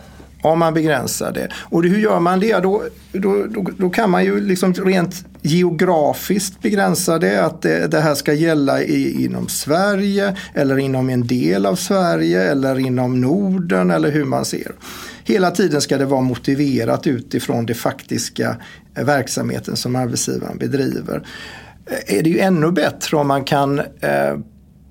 Om 0.45 0.59
man 0.59 0.75
begränsar 0.75 1.33
det. 1.33 1.49
Och 1.55 1.83
hur 1.83 1.99
gör 1.99 2.21
man 2.21 2.41
det? 2.41 2.59
Då, 2.59 2.83
då, 3.13 3.47
då, 3.47 3.67
då 3.79 3.91
kan 3.91 4.11
man 4.11 4.25
ju 4.25 4.41
liksom 4.41 4.75
rent 4.75 5.25
geografiskt 5.43 6.63
begränsa 6.63 7.19
det. 7.19 7.45
Att 7.45 7.63
det, 7.63 7.87
det 7.87 8.01
här 8.01 8.15
ska 8.15 8.33
gälla 8.33 8.83
i, 8.83 9.25
inom 9.25 9.49
Sverige 9.49 10.37
eller 10.55 10.79
inom 10.79 11.11
en 11.11 11.27
del 11.27 11.67
av 11.67 11.77
Sverige 11.77 12.51
eller 12.51 12.79
inom 12.79 13.21
Norden 13.21 13.91
eller 13.91 14.11
hur 14.11 14.25
man 14.25 14.45
ser. 14.45 14.73
Hela 15.25 15.51
tiden 15.51 15.81
ska 15.81 15.99
det 15.99 16.05
vara 16.07 16.21
motiverat 16.21 17.07
utifrån 17.07 17.67
det 17.67 17.75
faktiska 17.75 18.57
verksamheten 18.95 19.77
som 19.77 19.97
arbetsgivaren 19.97 20.59
bedriver. 20.59 21.27
Är 22.07 22.23
det 22.23 22.31
ju 22.31 22.39
ännu 22.39 22.73
bättre 22.73 23.17
om 23.17 23.29
man 23.29 23.45
kan 23.45 23.79
eh, 23.79 24.35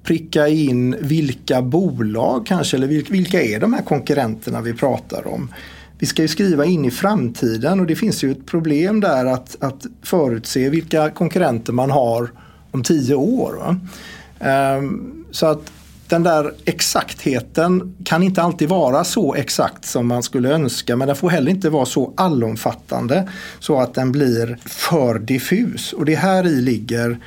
pricka 0.04 0.48
in 0.48 0.96
vilka 1.00 1.62
bolag 1.62 2.46
kanske, 2.46 2.78
eller 2.78 2.88
vilka 2.88 3.42
är 3.42 3.60
de 3.60 3.74
här 3.74 3.82
konkurrenterna 3.82 4.62
vi 4.62 4.74
pratar 4.74 5.28
om. 5.28 5.54
Vi 5.98 6.06
ska 6.08 6.22
ju 6.22 6.28
skriva 6.28 6.66
in 6.66 6.86
i 6.86 6.92
framtiden 6.92 7.80
och 7.80 7.86
det 7.86 7.96
finns 7.96 8.24
ju 8.24 8.32
ett 8.32 8.46
problem 8.46 9.00
där 9.00 9.26
att, 9.26 9.56
att 9.60 9.86
förutse 10.02 10.70
vilka 10.70 11.10
konkurrenter 11.10 11.74
man 11.74 11.92
har 11.92 12.32
om 12.72 12.84
tio 12.84 13.16
år. 13.16 13.80
Um, 14.40 15.26
så 15.32 15.46
att 15.46 15.72
den 16.08 16.24
där 16.24 16.54
exaktheten 16.66 17.96
kan 18.06 18.24
inte 18.24 18.42
alltid 18.42 18.70
vara 18.70 19.04
så 19.04 19.36
exakt 19.36 19.86
som 19.86 20.08
man 20.08 20.24
skulle 20.24 20.50
önska 20.50 20.96
men 20.96 21.08
den 21.08 21.16
får 21.16 21.30
heller 21.30 21.52
inte 21.52 21.70
vara 21.70 21.86
så 21.86 22.14
allomfattande 22.18 23.30
så 23.60 23.80
att 23.80 23.94
den 23.94 24.12
blir 24.12 24.58
för 24.66 25.20
diffus. 25.20 25.94
Och 25.94 26.06
det 26.06 26.16
här 26.16 26.48
i 26.48 26.62
ligger 26.62 27.20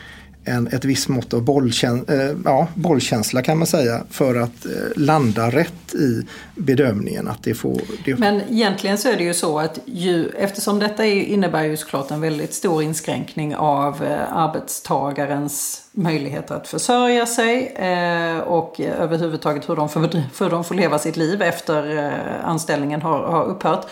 en, 0.46 0.66
ett 0.66 0.84
visst 0.84 1.08
mått 1.08 1.34
av 1.34 1.42
bollkäns 1.42 2.08
eh, 2.08 2.36
ja, 2.44 2.68
bollkänsla 2.74 3.42
kan 3.42 3.58
man 3.58 3.66
säga 3.66 4.00
för 4.10 4.34
att 4.34 4.66
eh, 4.66 4.72
landa 4.96 5.50
rätt 5.50 5.94
i 5.94 6.26
bedömningen. 6.54 7.28
Att 7.28 7.42
det 7.42 7.54
får, 7.54 7.80
det... 8.04 8.18
Men 8.18 8.40
egentligen 8.50 8.98
så 8.98 9.08
är 9.08 9.16
det 9.16 9.24
ju 9.24 9.34
så 9.34 9.58
att 9.58 9.78
ju, 9.84 10.28
eftersom 10.28 10.78
detta 10.78 11.06
innebär 11.06 11.64
ju 11.64 11.76
såklart 11.76 12.10
en 12.10 12.20
väldigt 12.20 12.54
stor 12.54 12.82
inskränkning 12.82 13.56
av 13.56 14.04
eh, 14.04 14.36
arbetstagarens 14.36 15.82
möjligheter 15.92 16.54
att 16.54 16.68
försörja 16.68 17.26
sig 17.26 17.66
eh, 17.66 18.38
och 18.38 18.80
överhuvudtaget 18.80 19.68
hur 19.68 19.76
de, 19.76 19.88
får, 19.88 20.00
hur 20.44 20.50
de 20.50 20.64
får 20.64 20.74
leva 20.74 20.98
sitt 20.98 21.16
liv 21.16 21.42
efter 21.42 22.04
eh, 22.04 22.48
anställningen 22.48 23.02
har, 23.02 23.18
har 23.18 23.44
upphört. 23.44 23.86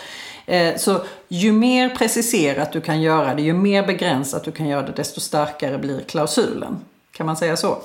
Eh, 0.45 0.75
så 0.77 1.01
ju 1.27 1.51
mer 1.51 1.89
preciserat 1.89 2.71
du 2.71 2.81
kan 2.81 3.01
göra 3.01 3.35
det, 3.35 3.41
ju 3.41 3.53
mer 3.53 3.87
begränsat 3.87 4.43
du 4.43 4.51
kan 4.51 4.67
göra 4.67 4.81
det, 4.81 4.91
desto 4.95 5.19
starkare 5.19 5.77
blir 5.77 6.01
klausulen. 6.01 6.77
Kan 7.11 7.25
man 7.25 7.37
säga 7.37 7.57
så? 7.57 7.77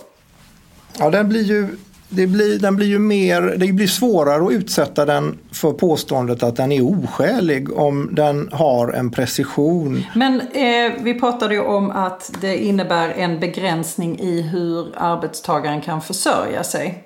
Ja, 0.99 1.11
den 1.11 1.29
blir 1.29 1.43
ju 1.43 1.69
det 2.13 2.27
blir, 2.27 2.59
den 2.59 2.77
blir 2.77 2.87
ju 2.87 2.99
mer, 2.99 3.43
det 3.57 3.73
blir 3.73 3.87
svårare 3.87 4.47
att 4.47 4.53
utsätta 4.53 5.05
den 5.05 5.39
för 5.53 5.73
påståendet 5.73 6.43
att 6.43 6.57
den 6.57 6.73
är 6.73 6.83
oskälig 6.83 7.79
om 7.79 8.09
den 8.13 8.49
har 8.53 8.89
en 8.93 9.11
precision. 9.11 10.05
Men 10.15 10.41
eh, 10.41 10.93
vi 11.01 11.21
pratade 11.21 11.55
ju 11.55 11.61
om 11.61 11.91
att 11.91 12.33
det 12.41 12.57
innebär 12.57 13.09
en 13.09 13.41
begränsning 13.41 14.21
i 14.21 14.43
hur 14.43 14.93
arbetstagaren 14.97 15.81
kan 15.81 16.03
försörja 16.03 16.65
sig. 16.65 17.05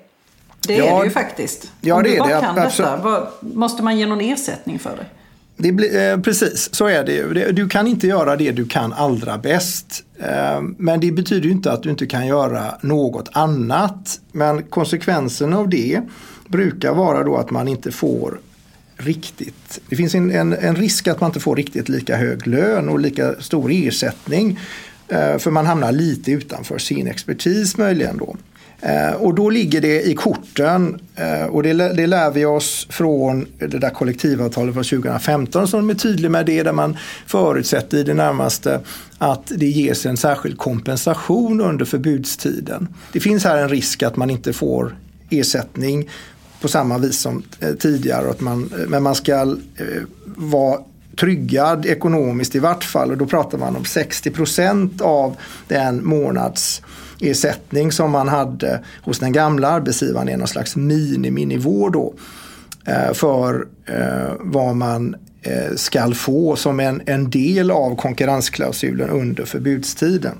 Det 0.67 0.75
ja, 0.75 0.85
är 0.85 0.99
det 0.99 1.05
ju 1.05 1.11
faktiskt. 1.11 1.71
Ja, 1.81 1.95
om 1.95 2.03
det 2.03 2.09
du 2.09 2.17
bara 2.17 2.35
det. 2.35 2.41
kan 2.41 2.55
detta, 2.55 2.97
vad, 2.97 3.27
måste 3.39 3.83
man 3.83 3.97
ge 3.97 4.05
någon 4.05 4.21
ersättning 4.21 4.79
för 4.79 4.97
det? 4.97 5.05
Det 5.57 5.71
blir, 5.71 6.11
eh, 6.11 6.19
precis, 6.19 6.75
så 6.75 6.87
är 6.87 7.03
det 7.03 7.13
ju. 7.13 7.51
Du 7.51 7.67
kan 7.69 7.87
inte 7.87 8.07
göra 8.07 8.35
det 8.35 8.51
du 8.51 8.65
kan 8.65 8.93
allra 8.93 9.37
bäst. 9.37 10.03
Eh, 10.19 10.61
men 10.77 10.99
det 10.99 11.11
betyder 11.11 11.45
ju 11.45 11.51
inte 11.51 11.71
att 11.71 11.83
du 11.83 11.89
inte 11.89 12.05
kan 12.05 12.27
göra 12.27 12.75
något 12.81 13.29
annat. 13.31 14.19
Men 14.31 14.63
konsekvensen 14.63 15.53
av 15.53 15.69
det 15.69 16.01
brukar 16.47 16.93
vara 16.93 17.23
då 17.23 17.37
att 17.37 17.51
man 17.51 17.67
inte 17.67 17.91
får 17.91 18.39
riktigt. 18.97 19.81
Det 19.89 19.95
finns 19.95 20.15
en, 20.15 20.31
en, 20.31 20.53
en 20.53 20.75
risk 20.75 21.07
att 21.07 21.21
man 21.21 21.29
inte 21.29 21.39
får 21.39 21.55
riktigt 21.55 21.89
lika 21.89 22.15
hög 22.15 22.47
lön 22.47 22.89
och 22.89 22.99
lika 22.99 23.35
stor 23.39 23.71
ersättning. 23.71 24.59
Eh, 25.07 25.37
för 25.37 25.51
man 25.51 25.65
hamnar 25.65 25.91
lite 25.91 26.31
utanför 26.31 26.77
sin 26.77 27.07
expertis 27.07 27.77
möjligen 27.77 28.17
då. 28.17 28.35
Eh, 28.81 29.13
och 29.13 29.35
då 29.35 29.49
ligger 29.49 29.81
det 29.81 30.01
i 30.01 30.15
korten 30.15 30.99
eh, 31.15 31.45
och 31.45 31.63
det, 31.63 31.73
det 31.73 32.07
lär 32.07 32.31
vi 32.31 32.45
oss 32.45 32.87
från 32.89 33.47
det 33.59 33.67
där 33.67 33.89
kollektivavtalet 33.89 34.73
från 34.73 34.83
2015 34.83 35.67
som 35.67 35.89
är 35.89 35.93
tydlig 35.93 36.31
med 36.31 36.45
det 36.45 36.63
där 36.63 36.73
man 36.73 36.97
förutsätter 37.27 37.97
i 37.97 38.03
det 38.03 38.13
närmaste 38.13 38.79
att 39.17 39.51
det 39.55 39.67
ges 39.67 40.05
en 40.05 40.17
särskild 40.17 40.57
kompensation 40.57 41.61
under 41.61 41.85
förbudstiden. 41.85 42.87
Det 43.11 43.19
finns 43.19 43.43
här 43.43 43.57
en 43.57 43.69
risk 43.69 44.03
att 44.03 44.15
man 44.15 44.29
inte 44.29 44.53
får 44.53 44.95
ersättning 45.29 46.09
på 46.61 46.67
samma 46.67 46.97
vis 46.97 47.19
som 47.19 47.43
eh, 47.59 47.73
tidigare. 47.73 48.29
Att 48.29 48.41
man, 48.41 48.73
men 48.87 49.03
man 49.03 49.15
ska 49.15 49.55
vara 50.35 50.79
tryggad 51.15 51.85
ekonomiskt 51.85 52.55
i 52.55 52.59
vart 52.59 52.83
fall 52.83 53.11
och 53.11 53.17
då 53.17 53.25
pratar 53.25 53.57
man 53.57 53.75
om 53.75 53.85
60 53.85 54.31
procent 54.31 55.01
av 55.01 55.35
den 55.67 56.05
månads 56.05 56.81
ersättning 57.19 57.91
som 57.91 58.11
man 58.11 58.27
hade 58.27 58.83
hos 59.01 59.19
den 59.19 59.31
gamla 59.31 59.67
arbetsgivaren 59.67 60.29
är 60.29 60.37
någon 60.37 60.47
slags 60.47 60.75
miniminivå 60.75 61.89
då 61.89 62.13
eh, 62.85 63.13
för 63.13 63.67
eh, 63.85 64.33
vad 64.39 64.75
man 64.75 65.15
eh, 65.41 65.75
skall 65.75 66.15
få 66.15 66.55
som 66.55 66.79
en, 66.79 67.01
en 67.05 67.29
del 67.29 67.71
av 67.71 67.95
konkurrensklausulen 67.95 69.09
under 69.09 69.45
förbudstiden. 69.45 70.37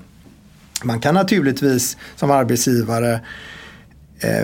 Man 0.83 0.99
kan 0.99 1.15
naturligtvis 1.15 1.97
som 2.15 2.31
arbetsgivare 2.31 3.19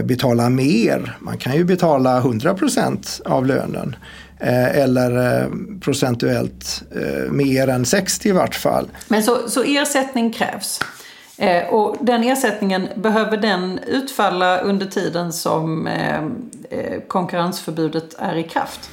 betala 0.04 0.50
mer. 0.50 1.18
Man 1.20 1.38
kan 1.38 1.56
ju 1.56 1.64
betala 1.64 2.18
100 2.18 2.54
procent 2.54 3.22
av 3.26 3.46
lönen 3.46 3.96
Eh, 4.44 4.76
eller 4.76 5.42
eh, 5.42 5.50
procentuellt 5.82 6.84
eh, 6.96 7.32
mer 7.32 7.68
än 7.68 7.86
60 7.86 8.30
i 8.30 8.32
vart 8.32 8.56
fall. 8.56 8.90
Men 9.08 9.24
så, 9.24 9.50
så 9.50 9.64
ersättning 9.64 10.34
krävs? 10.34 10.80
Och 11.70 11.98
den 12.02 12.24
ersättningen, 12.24 12.88
behöver 12.96 13.38
den 13.38 13.80
utfalla 13.88 14.58
under 14.58 14.86
tiden 14.86 15.34
som 15.34 15.90
konkurrensförbudet 17.08 18.16
är 18.20 18.36
i 18.36 18.44
kraft? 18.44 18.90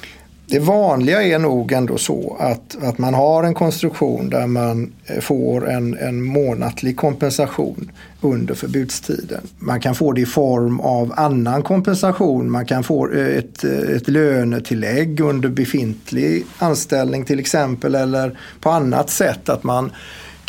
Det 0.51 0.59
vanliga 0.59 1.23
är 1.23 1.39
nog 1.39 1.71
ändå 1.71 1.97
så 1.97 2.37
att, 2.39 2.77
att 2.83 2.97
man 2.97 3.13
har 3.13 3.43
en 3.43 3.53
konstruktion 3.53 4.29
där 4.29 4.47
man 4.47 4.93
eh, 5.05 5.19
får 5.19 5.69
en, 5.69 5.97
en 5.97 6.23
månatlig 6.23 6.97
kompensation 6.97 7.91
under 8.21 8.55
förbudstiden. 8.55 9.41
Man 9.59 9.79
kan 9.79 9.95
få 9.95 10.11
det 10.11 10.21
i 10.21 10.25
form 10.25 10.79
av 10.79 11.13
annan 11.17 11.63
kompensation. 11.63 12.51
Man 12.51 12.65
kan 12.65 12.83
få 12.83 13.11
eh, 13.11 13.37
ett, 13.37 13.63
eh, 13.63 13.95
ett 13.95 14.07
lönetillägg 14.07 15.19
under 15.19 15.49
befintlig 15.49 16.45
anställning 16.57 17.25
till 17.25 17.39
exempel 17.39 17.95
eller 17.95 18.39
på 18.59 18.69
annat 18.69 19.09
sätt 19.09 19.49
att 19.49 19.63
man 19.63 19.91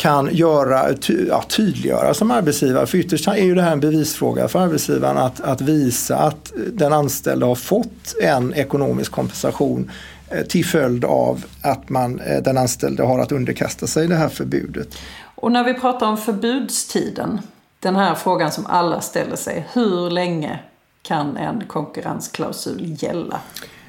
kan 0.01 0.35
göra, 0.35 0.93
ty, 0.93 1.25
ja, 1.27 1.43
tydliggöra 1.47 2.13
som 2.13 2.31
arbetsgivare. 2.31 2.87
För 2.87 2.97
ytterst 2.97 3.27
är 3.27 3.35
ju 3.35 3.55
det 3.55 3.61
här 3.61 3.71
en 3.71 3.79
bevisfråga 3.79 4.47
för 4.47 4.59
arbetsgivaren 4.59 5.17
att, 5.17 5.41
att 5.41 5.61
visa 5.61 6.17
att 6.17 6.51
den 6.73 6.93
anställde 6.93 7.45
har 7.45 7.55
fått 7.55 8.15
en 8.21 8.53
ekonomisk 8.53 9.11
kompensation 9.11 9.91
eh, 10.29 10.41
till 10.45 10.65
följd 10.65 11.05
av 11.05 11.45
att 11.61 11.89
man, 11.89 12.19
eh, 12.19 12.43
den 12.43 12.57
anställde 12.57 13.03
har 13.03 13.19
att 13.19 13.31
underkasta 13.31 13.87
sig 13.87 14.07
det 14.07 14.15
här 14.15 14.29
förbudet. 14.29 14.97
Och 15.35 15.51
när 15.51 15.63
vi 15.63 15.73
pratar 15.73 16.07
om 16.07 16.17
förbudstiden, 16.17 17.39
den 17.79 17.95
här 17.95 18.15
frågan 18.15 18.51
som 18.51 18.65
alla 18.65 19.01
ställer 19.01 19.35
sig, 19.35 19.67
hur 19.73 20.09
länge 20.09 20.59
kan 21.01 21.37
en 21.37 21.63
konkurrensklausul 21.67 22.95
gälla? 22.99 23.39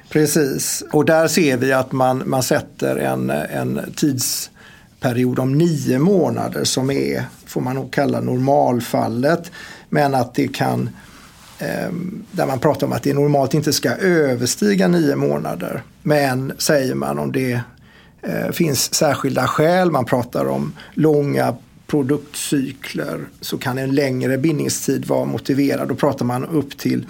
Precis, 0.09 0.83
och 0.91 1.05
där 1.05 1.27
ser 1.27 1.57
vi 1.57 1.73
att 1.73 1.91
man, 1.91 2.23
man 2.25 2.43
sätter 2.43 2.95
en, 2.95 3.29
en 3.29 3.93
tids 3.95 4.49
period 5.03 5.39
om 5.39 5.57
nio 5.57 5.99
månader 5.99 6.63
som 6.63 6.91
är, 6.91 7.23
får 7.45 7.61
man 7.61 7.75
nog 7.75 7.93
kalla 7.93 8.21
normalfallet. 8.21 9.51
Men 9.89 10.15
att 10.15 10.35
det 10.35 10.47
kan, 10.47 10.89
ehm, 11.59 12.23
där 12.31 12.47
man 12.47 12.59
pratar 12.59 12.87
om 12.87 12.93
att 12.93 13.03
det 13.03 13.13
normalt 13.13 13.53
inte 13.53 13.73
ska 13.73 13.89
överstiga 13.89 14.87
nio 14.87 15.15
månader. 15.15 15.83
Men 16.03 16.53
säger 16.57 16.95
man 16.95 17.19
om 17.19 17.31
det 17.31 17.61
eh, 18.21 18.51
finns 18.51 18.93
särskilda 18.93 19.47
skäl, 19.47 19.91
man 19.91 20.05
pratar 20.05 20.45
om 20.45 20.73
långa 20.93 21.55
produktcykler 21.87 23.19
så 23.41 23.57
kan 23.57 23.77
en 23.77 23.95
längre 23.95 24.37
bindningstid 24.37 25.05
vara 25.05 25.25
motiverad. 25.25 25.87
Då 25.87 25.95
pratar 25.95 26.25
man 26.25 26.45
upp 26.45 26.77
till 26.77 27.05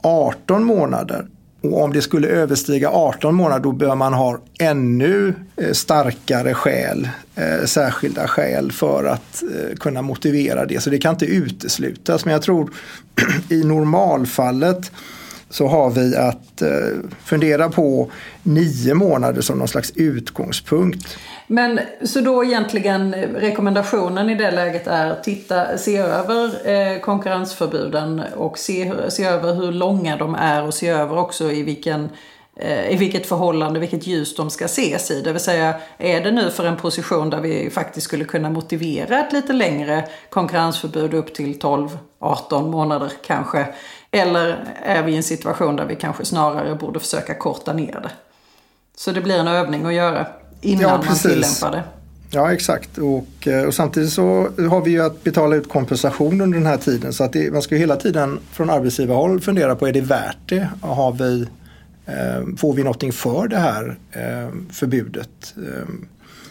18 0.00 0.64
månader. 0.64 1.26
Och 1.64 1.82
om 1.82 1.92
det 1.92 2.02
skulle 2.02 2.28
överstiga 2.28 2.90
18 2.90 3.34
månader 3.34 3.62
då 3.62 3.72
bör 3.72 3.94
man 3.94 4.14
ha 4.14 4.38
ännu 4.58 5.34
eh, 5.56 5.72
starkare 5.72 6.54
skäl, 6.54 7.08
eh, 7.34 7.64
särskilda 7.64 8.28
skäl 8.28 8.72
för 8.72 9.04
att 9.04 9.42
eh, 9.42 9.76
kunna 9.76 10.02
motivera 10.02 10.66
det. 10.66 10.80
Så 10.80 10.90
det 10.90 10.98
kan 10.98 11.14
inte 11.14 11.26
uteslutas. 11.26 12.24
Men 12.24 12.32
jag 12.32 12.42
tror 12.42 12.70
i 13.48 13.64
normalfallet 13.64 14.92
så 15.50 15.66
har 15.66 15.90
vi 15.90 16.16
att 16.16 16.62
fundera 17.24 17.68
på 17.68 18.10
nio 18.42 18.94
månader 18.94 19.40
som 19.40 19.58
någon 19.58 19.68
slags 19.68 19.92
utgångspunkt. 19.94 21.18
Men 21.46 21.80
så 22.02 22.20
då 22.20 22.44
egentligen 22.44 23.14
rekommendationen 23.14 24.30
i 24.30 24.34
det 24.34 24.50
läget 24.50 24.86
är 24.86 25.14
titta, 25.14 25.78
se 25.78 25.96
över 25.96 26.68
eh, 26.68 27.00
konkurrensförbuden 27.00 28.22
och 28.36 28.58
se, 28.58 28.92
se 29.08 29.24
över 29.24 29.54
hur 29.54 29.72
långa 29.72 30.16
de 30.16 30.34
är 30.34 30.62
och 30.62 30.74
se 30.74 30.88
över 30.88 31.18
också 31.18 31.50
i 31.50 31.62
vilken 31.62 32.08
eh, 32.56 32.90
i 32.90 32.96
vilket 32.96 33.26
förhållande, 33.26 33.80
vilket 33.80 34.06
ljus 34.06 34.36
de 34.36 34.50
ska 34.50 34.64
ses 34.64 35.10
i. 35.10 35.22
Det 35.22 35.32
vill 35.32 35.40
säga, 35.40 35.74
är 35.98 36.20
det 36.20 36.30
nu 36.30 36.50
för 36.50 36.64
en 36.64 36.76
position 36.76 37.30
där 37.30 37.40
vi 37.40 37.70
faktiskt 37.70 38.06
skulle 38.06 38.24
kunna 38.24 38.50
motivera 38.50 39.18
ett 39.18 39.32
lite 39.32 39.52
längre 39.52 40.08
konkurrensförbud 40.30 41.14
upp 41.14 41.34
till 41.34 41.58
12-18 41.58 42.70
månader 42.70 43.12
kanske. 43.26 43.66
Eller 44.10 44.64
är 44.82 45.02
vi 45.02 45.12
i 45.12 45.16
en 45.16 45.22
situation 45.22 45.76
där 45.76 45.84
vi 45.84 45.96
kanske 45.96 46.24
snarare 46.24 46.74
borde 46.74 47.00
försöka 47.00 47.34
korta 47.34 47.72
ner 47.72 48.00
det. 48.02 48.10
Så 48.96 49.10
det 49.10 49.20
blir 49.20 49.38
en 49.38 49.48
övning 49.48 49.86
att 49.86 49.94
göra 49.94 50.26
innan 50.64 50.82
ja, 50.82 51.02
man 51.06 51.16
tillämpar 51.16 51.70
det. 51.70 51.82
Ja 52.30 52.52
exakt 52.52 52.98
och, 52.98 53.48
eh, 53.48 53.64
och, 53.64 53.74
samtidigt 53.74 54.12
så 54.12 54.48
har 54.70 54.84
vi 54.84 54.90
ju 54.90 55.02
att 55.02 55.24
betala 55.24 55.56
ut 55.56 55.68
kompensation 55.68 56.40
under 56.40 56.58
den 56.58 56.66
här 56.66 56.76
tiden 56.76 57.12
så 57.12 57.24
att 57.24 57.32
det, 57.32 57.52
man 57.52 57.62
ska 57.62 57.76
hela 57.76 57.96
tiden 57.96 58.38
från 58.52 58.70
arbetsgivarhåll 58.70 59.40
fundera 59.40 59.76
på 59.76 59.86
är 59.86 59.92
det 59.92 60.00
värt 60.00 60.38
det? 60.46 60.68
Har 60.80 61.12
vi, 61.12 61.46
eh, 62.06 62.56
får 62.56 62.74
vi 62.74 62.82
någonting 62.82 63.12
för 63.12 63.48
det 63.48 63.58
här 63.58 63.98
eh, 64.12 64.48
förbudet? 64.70 65.54
Eh, 65.56 65.88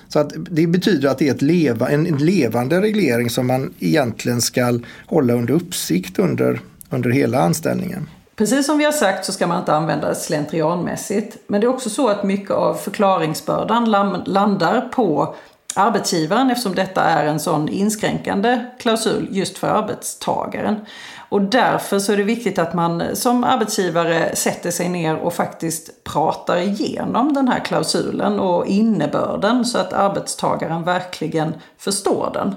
så 0.07 0.19
att 0.19 0.33
det 0.35 0.67
betyder 0.67 1.09
att 1.09 1.17
det 1.17 1.27
är 1.27 1.33
ett 1.33 1.41
leva, 1.41 1.89
en 1.89 2.03
levande 2.03 2.81
reglering 2.81 3.29
som 3.29 3.47
man 3.47 3.73
egentligen 3.79 4.41
ska 4.41 4.79
hålla 5.05 5.33
under 5.33 5.53
uppsikt 5.53 6.19
under, 6.19 6.59
under 6.89 7.09
hela 7.09 7.39
anställningen. 7.39 8.09
Precis 8.35 8.65
som 8.65 8.77
vi 8.77 8.85
har 8.85 8.91
sagt 8.91 9.25
så 9.25 9.31
ska 9.31 9.47
man 9.47 9.59
inte 9.59 9.73
använda 9.73 10.09
det 10.09 10.15
slentrianmässigt. 10.15 11.37
Men 11.47 11.61
det 11.61 11.67
är 11.67 11.69
också 11.69 11.89
så 11.89 12.07
att 12.07 12.23
mycket 12.23 12.51
av 12.51 12.73
förklaringsbördan 12.73 13.91
landar 14.25 14.81
på 14.81 15.35
arbetsgivaren 15.75 16.51
eftersom 16.51 16.75
detta 16.75 17.03
är 17.03 17.25
en 17.25 17.39
sån 17.39 17.69
inskränkande 17.69 18.65
klausul 18.79 19.27
just 19.31 19.57
för 19.57 19.67
arbetstagaren. 19.67 20.85
Och 21.29 21.41
därför 21.41 21.99
så 21.99 22.13
är 22.13 22.17
det 22.17 22.23
viktigt 22.23 22.59
att 22.59 22.73
man 22.73 23.03
som 23.13 23.43
arbetsgivare 23.43 24.35
sätter 24.35 24.71
sig 24.71 24.89
ner 24.89 25.15
och 25.15 25.33
faktiskt 25.33 26.03
pratar 26.03 26.57
igenom 26.57 27.33
den 27.33 27.47
här 27.47 27.59
klausulen 27.59 28.39
och 28.39 28.67
innebörden 28.67 29.65
så 29.65 29.77
att 29.77 29.93
arbetstagaren 29.93 30.83
verkligen 30.83 31.53
förstår 31.77 32.31
den. 32.33 32.55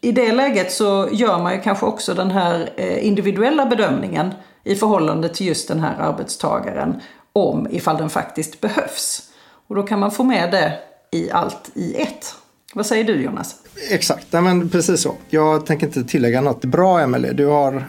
I 0.00 0.12
det 0.12 0.32
läget 0.32 0.72
så 0.72 1.08
gör 1.12 1.38
man 1.38 1.52
ju 1.52 1.60
kanske 1.60 1.86
också 1.86 2.14
den 2.14 2.30
här 2.30 2.70
eh, 2.76 3.06
individuella 3.06 3.66
bedömningen 3.66 4.34
i 4.66 4.74
förhållande 4.74 5.28
till 5.28 5.46
just 5.46 5.68
den 5.68 5.80
här 5.80 5.96
arbetstagaren 5.98 7.00
om 7.32 7.66
ifall 7.70 7.96
den 7.96 8.10
faktiskt 8.10 8.60
behövs. 8.60 9.22
Och 9.68 9.74
då 9.74 9.82
kan 9.82 10.00
man 10.00 10.10
få 10.10 10.24
med 10.24 10.50
det 10.50 10.72
i 11.12 11.30
allt 11.30 11.70
i 11.74 11.94
ett. 11.94 12.34
Vad 12.74 12.86
säger 12.86 13.04
du 13.04 13.22
Jonas? 13.22 13.56
Exakt, 13.90 14.26
Nej, 14.30 14.42
men 14.42 14.68
precis 14.68 15.00
så. 15.00 15.14
Jag 15.28 15.66
tänker 15.66 15.86
inte 15.86 16.04
tillägga 16.04 16.40
något. 16.40 16.64
Bra 16.64 17.00
Emelie, 17.00 17.32
du 17.32 17.46
har 17.46 17.84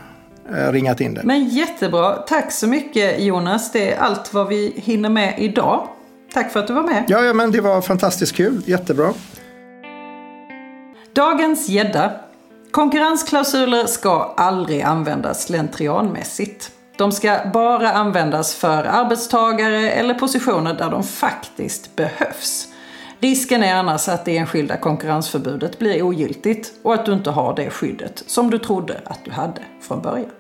eh, 0.55 0.71
ringat 0.71 1.01
in 1.01 1.13
det. 1.13 1.21
Men 1.23 1.49
jättebra. 1.49 2.15
Tack 2.15 2.51
så 2.51 2.67
mycket 2.67 3.23
Jonas. 3.23 3.71
Det 3.71 3.93
är 3.93 3.99
allt 3.99 4.33
vad 4.33 4.47
vi 4.47 4.73
hinner 4.75 5.09
med 5.09 5.35
idag. 5.37 5.87
Tack 6.33 6.51
för 6.51 6.59
att 6.59 6.67
du 6.67 6.73
var 6.73 6.83
med. 6.83 7.03
Ja, 7.07 7.23
ja 7.23 7.33
men 7.33 7.51
det 7.51 7.61
var 7.61 7.81
fantastiskt 7.81 8.35
kul. 8.35 8.61
Jättebra. 8.65 9.13
Dagens 11.13 11.69
gädda 11.69 12.11
Konkurrensklausuler 12.77 13.85
ska 13.85 14.33
aldrig 14.37 14.81
användas 14.81 15.43
slentrianmässigt. 15.43 16.71
De 16.97 17.11
ska 17.11 17.39
bara 17.53 17.91
användas 17.91 18.55
för 18.55 18.83
arbetstagare 18.83 19.91
eller 19.91 20.13
positioner 20.13 20.73
där 20.73 20.91
de 20.91 21.03
faktiskt 21.03 21.95
behövs. 21.95 22.67
Risken 23.19 23.63
är 23.63 23.75
annars 23.75 24.09
att 24.09 24.25
det 24.25 24.37
enskilda 24.37 24.77
konkurrensförbudet 24.77 25.79
blir 25.79 26.01
ogiltigt 26.01 26.73
och 26.83 26.93
att 26.93 27.05
du 27.05 27.13
inte 27.13 27.29
har 27.29 27.55
det 27.55 27.69
skyddet 27.69 28.23
som 28.27 28.49
du 28.49 28.59
trodde 28.59 29.01
att 29.05 29.25
du 29.25 29.31
hade 29.31 29.61
från 29.81 30.01
början. 30.01 30.31